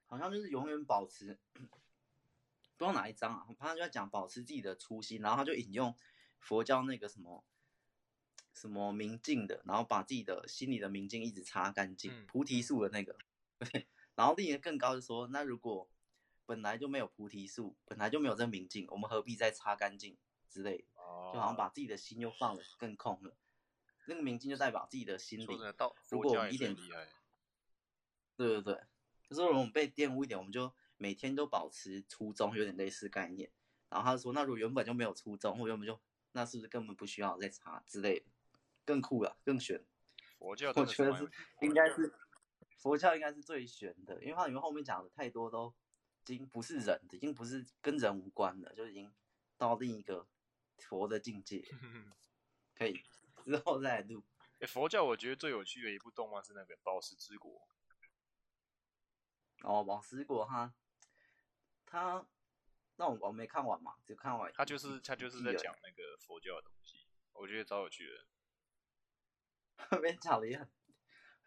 [0.05, 5.93] 好像就是永远保持，不知道哪一章啊，他就在讲保持自己的初心，然后他就引用
[6.39, 7.43] 佛教那个什么
[8.53, 13.17] 什么明镜的，然后把自己的心里的明镜一直擦干净，嗯、菩提树的那个，
[13.59, 15.89] 对，然后另一个更高的说，那如果
[16.45, 20.17] 本来就没有菩提树，本来就没有这明镜，我们何必再擦干净
[20.49, 20.85] 之类的？
[20.95, 23.35] 哦、就好像把自己的心又放得更空了。
[24.07, 25.47] 那个明镜就代表自己的心灵。
[26.09, 26.75] 如果我们一点
[28.35, 28.83] 对对对，
[29.29, 33.49] 就是我们被玷污一点，我们就每天都保持初衷，有点类似概念。
[33.89, 35.99] 然后他说，那如果原本就没有初衷，或原本就
[36.33, 38.25] 那是不是根本不需要再查之类的？
[38.83, 39.83] 更酷了，更玄。
[40.37, 41.29] 佛教我觉得是
[41.61, 42.13] 应该是
[42.77, 45.73] 佛教应该是最玄的，因为它里面后面讲的太多都
[46.27, 49.11] 已经不是人，已经不是跟人无关了，就已经
[49.57, 50.27] 到另一个
[50.77, 51.63] 佛的境界。
[52.75, 53.01] 可以
[53.45, 54.23] 之后再来录。
[54.59, 57.51] 欸，佛教我觉得最有趣的一部动漫是那个《宝石之国》。
[59.63, 60.73] 哦，宝石国哈，
[61.85, 62.25] 他
[62.95, 64.51] 那我我没看完嘛，就看完。
[64.53, 68.25] 他就是他就是在讲那个佛教的东西，我觉得超有趣的。
[69.89, 70.69] 后面讲的也很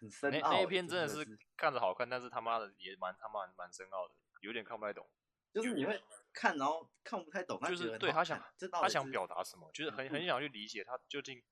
[0.01, 0.51] 很深奥。
[0.51, 5.09] 那那一篇真的是看着好看，但是他妈的也蛮他妈蛮深奥的，有点看不太懂。
[5.55, 8.38] 就是你会看，然后看不太懂，就是对他想
[8.72, 11.42] 他想表达什么，就是很很想去理解他究竟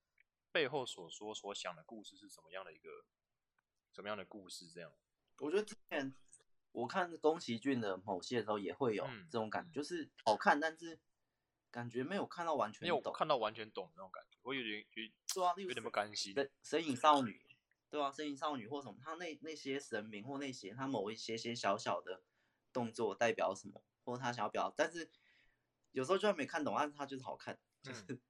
[0.57, 2.89] 背后所说所想的故事是什么样的一个
[3.93, 4.91] 什么样的故事这样。
[5.37, 6.15] 我觉得之前
[6.73, 10.99] 我看宫崎骏的某些的时候也会有这种感觉，就是好看，但是
[11.71, 16.35] 感觉没有看到完全懂，没有看到完全懂那种感觉，我有点有对啊，有点不甘心。
[16.63, 17.39] 神隐少女，
[17.91, 22.23] 对啊，神隐少女或什么，他那那些神明或那些他某一些些小小的
[22.73, 25.11] 动作代表什么，或者他想要表达，但是
[25.93, 28.21] 有时候就算没看懂，但是他就是好看，就是、嗯、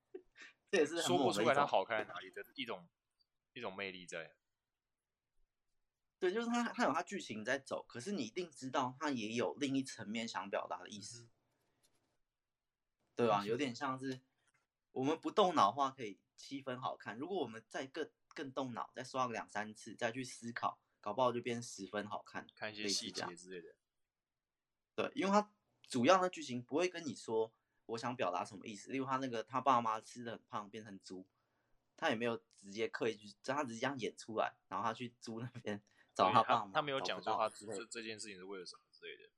[0.77, 2.89] 这也是说不出来它好看在哪里的一种
[3.53, 4.35] 一种魅力在。
[6.19, 11.31] 对，就是它它有它剧情在走，可是你一定知道它也有另一层面想表达的意思，嗯、
[13.17, 13.45] 对吧？
[13.45, 14.21] 有点像是。
[14.93, 17.19] 我们不动脑的话，可以七分好看。
[17.19, 22.47] 如果我们再更更动脑，再刷个两三次，再去思考，搞不好就变十分好看。
[22.55, 23.77] 看一些细节之类的。
[24.95, 25.53] 对，因为它
[25.83, 27.53] 主要的剧情不会跟你说
[27.87, 28.91] 我想表达什么意思。
[28.91, 31.27] 例如他那个他爸妈吃的很胖变成猪，
[31.97, 35.81] 他也没有直接刻意去，他只是这样演出来，然后他去猪那边
[36.15, 36.73] 找他爸妈。
[36.73, 39.31] 他没有讲说他这这件事情是为了什么之类的，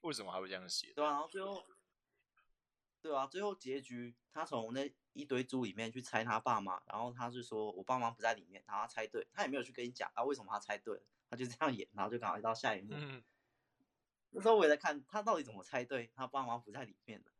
[0.00, 0.92] 为什么还会这样写？
[0.94, 1.64] 对啊，然后最后。
[3.00, 12.88] 对啊，最后结局他从那一堆猪里面去猜他爸妈，然后他是说我爸妈不在里面，然后他猜对，他也没有去跟你讲啊为什么他猜对，他就这样演，然后就赶快到下一幕。
[12.96, 13.22] 嗯、
[14.30, 17.30] 那时候我也在看他到底怎么猜对，他爸妈不在里面的，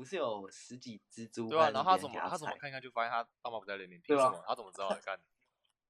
[0.00, 1.48] 不是有十几只猪？
[1.48, 4.00] 对啊，然后他怎么他，他怎么看看就发现他爸妈不在里面？
[4.02, 4.44] 凭什么？
[4.46, 4.88] 他怎么知道？
[5.04, 5.18] 干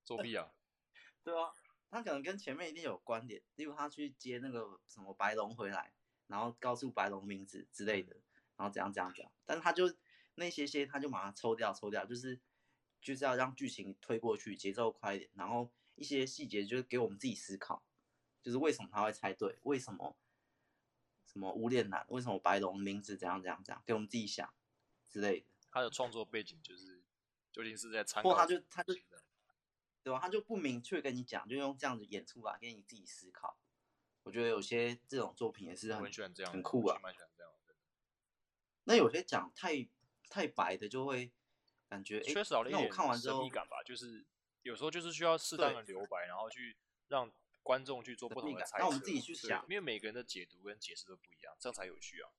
[0.05, 0.51] 作弊啊？
[1.25, 1.53] 对啊，
[1.91, 5.93] 他可能跟前面一定有关联，例如他去接那个什么白龙回来，
[6.29, 8.17] 然后告诉白龙名字之类的。
[8.57, 9.85] 然后怎样怎样怎样，但是他就
[10.37, 12.41] 那些些他就马上抽掉抽掉，就是
[13.03, 15.31] 就是要让剧情推过去，节奏快一点。
[15.35, 17.83] 然后一些细节就是给我们自己思考，
[18.41, 20.17] 就是为什么他会猜对，为什么
[21.37, 24.51] 什么无脸男，为什么白龙名字怎样怎样怎样，给我们自己想
[25.11, 25.47] 之类的。
[25.71, 27.03] 他的创作背景就是
[27.53, 28.95] 究竟是在参考，或他就他就
[30.03, 30.19] 对吧？
[30.19, 33.59] 他就不明确跟你讲，就用这样子演出来给你自己思考。
[34.23, 36.99] 我觉得有些这种作品也是很很喜欢这样，很酷啊。
[38.85, 39.87] 那有些讲太
[40.31, 41.31] 太白的，就会
[41.87, 43.83] 感觉缺少了一点神秘感吧。
[43.85, 44.25] 就是
[44.63, 46.79] 有时候就是需要适当的留白，然后去
[47.09, 47.31] 让
[47.67, 48.85] 观众去做不同的猜测。
[48.85, 52.31] 那我们自己去想，因为每个人的解读跟解释都不一样，这样才有趣啊。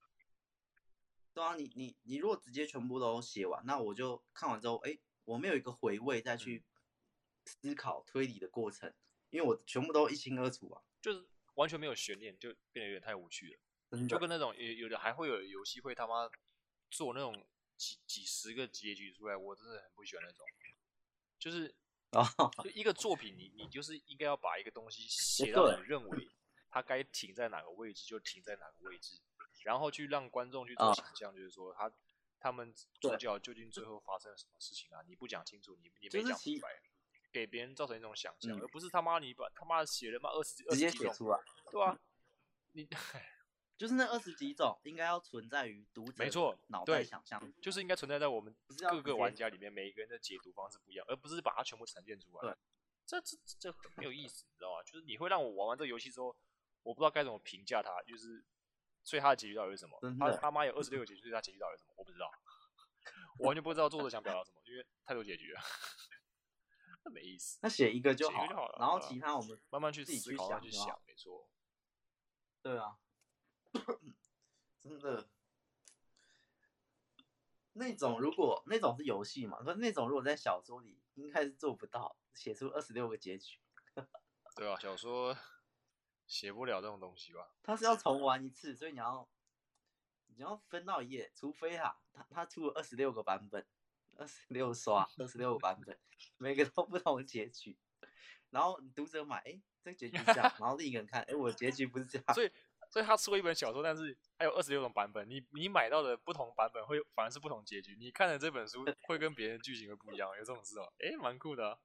[1.33, 6.63] 对啊，你你你如果直接全部都写完，那我就看完之后，哎，我没有一个回味再去
[7.43, 8.93] 思考推理的过程，
[9.29, 14.07] 因为我全部都一清二楚啊，就是完全没有悬念，就变得有点太无趣了。
[14.07, 16.29] 就跟那种有有的还会有游戏会他妈
[16.89, 20.45] 做那种几几十个结局出来，我真的很不喜欢那种。
[21.37, 21.75] 就是
[22.63, 26.29] 就一个作品你，你你就是应该要把一个东西写到你认为
[26.69, 29.19] 它该停在哪个位置就停在哪个位置，
[29.63, 31.91] 然后去让观众去做想象，就是说他
[32.39, 35.01] 他们主角究竟最后发生了什么事情啊？
[35.07, 36.69] 你不讲清楚，你你没讲明白，
[37.31, 41.39] 给别人造成一种想象，而不是他妈你把他妈写了妈二十二十几种，
[41.71, 41.99] 对啊？
[42.71, 42.87] 你。
[43.77, 48.55] 就是那二十几种应该要存在于读者没错脑袋想象，就是应该存在在我们
[48.89, 52.41] 各个玩家里面，每一个人的解读方式不一样，而不是把它全部呈现出来。
[52.41, 52.57] 对，
[53.05, 54.83] 这这这很没有意思，你知道吗？
[54.83, 56.35] 就是你会让我玩完这个游戏之后，
[56.81, 58.43] 我不知道该怎么评价它，就是
[59.03, 59.99] 所以它的结局到底是什么？
[60.19, 61.93] 他他妈有二十六个结局，所以它结局到底是什么？
[61.97, 62.31] 我不知道，
[63.37, 65.61] 我完全不知道作者想表达什么，因为太多结局了，
[67.05, 67.59] 那没意思。
[67.61, 71.47] 那写一个就好，然后其他我们慢慢去思考、去想，没错。
[72.63, 72.97] 对啊。
[74.83, 75.27] 真的，
[77.73, 83.59] 那种如果那种是游戏嘛，可是那种如果在小说里应该是做不到写出二十六个结局。
[84.55, 85.37] 对啊，小说
[86.25, 87.51] 写不了这种东西吧？
[87.61, 89.29] 他是要重玩一次，所以你要
[90.27, 93.67] 你要分到一页，除非哈，他他出了二十六个版本，
[94.15, 95.99] 二十六刷，二十六个版本，
[96.37, 97.77] 每个都不同的结局。
[98.49, 102.33] 然后读者买，哎，这个结局是这样， 然后另一个人看，哎，我结局不是这样。
[102.33, 102.51] 所以。
[102.89, 105.29] 所以他出了一本小说，但是还有二十六种版本。
[105.29, 107.95] 你你买到的不同版本会反而是不同结局。
[107.99, 110.93] 你看的这本书会跟别人剧情会不一样，有这种事哦？
[110.99, 111.79] 诶，蛮酷的、啊，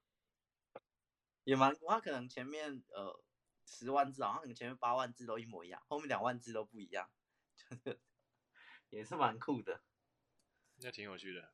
[1.43, 1.75] 也蛮。
[1.87, 3.21] 他可能前面呃
[3.65, 7.09] 十万字，好像可能前面八万字都一模一样，后面两万字都不一样，
[7.55, 7.99] 就是
[8.89, 9.83] 也是蛮酷的。
[10.77, 11.53] 那挺有趣的，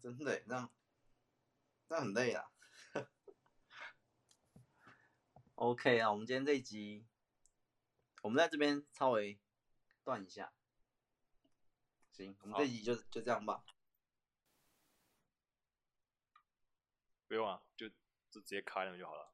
[0.00, 0.70] 真的，那
[1.88, 2.51] 那很累啊。
[5.62, 7.06] OK 啊，我们今天这一集，
[8.22, 9.38] 我们在这边稍微
[10.02, 10.52] 断一下。
[12.10, 13.64] 行，我们这一集就就这样吧。
[17.28, 19.31] 不用啊，就就直接开了就好了。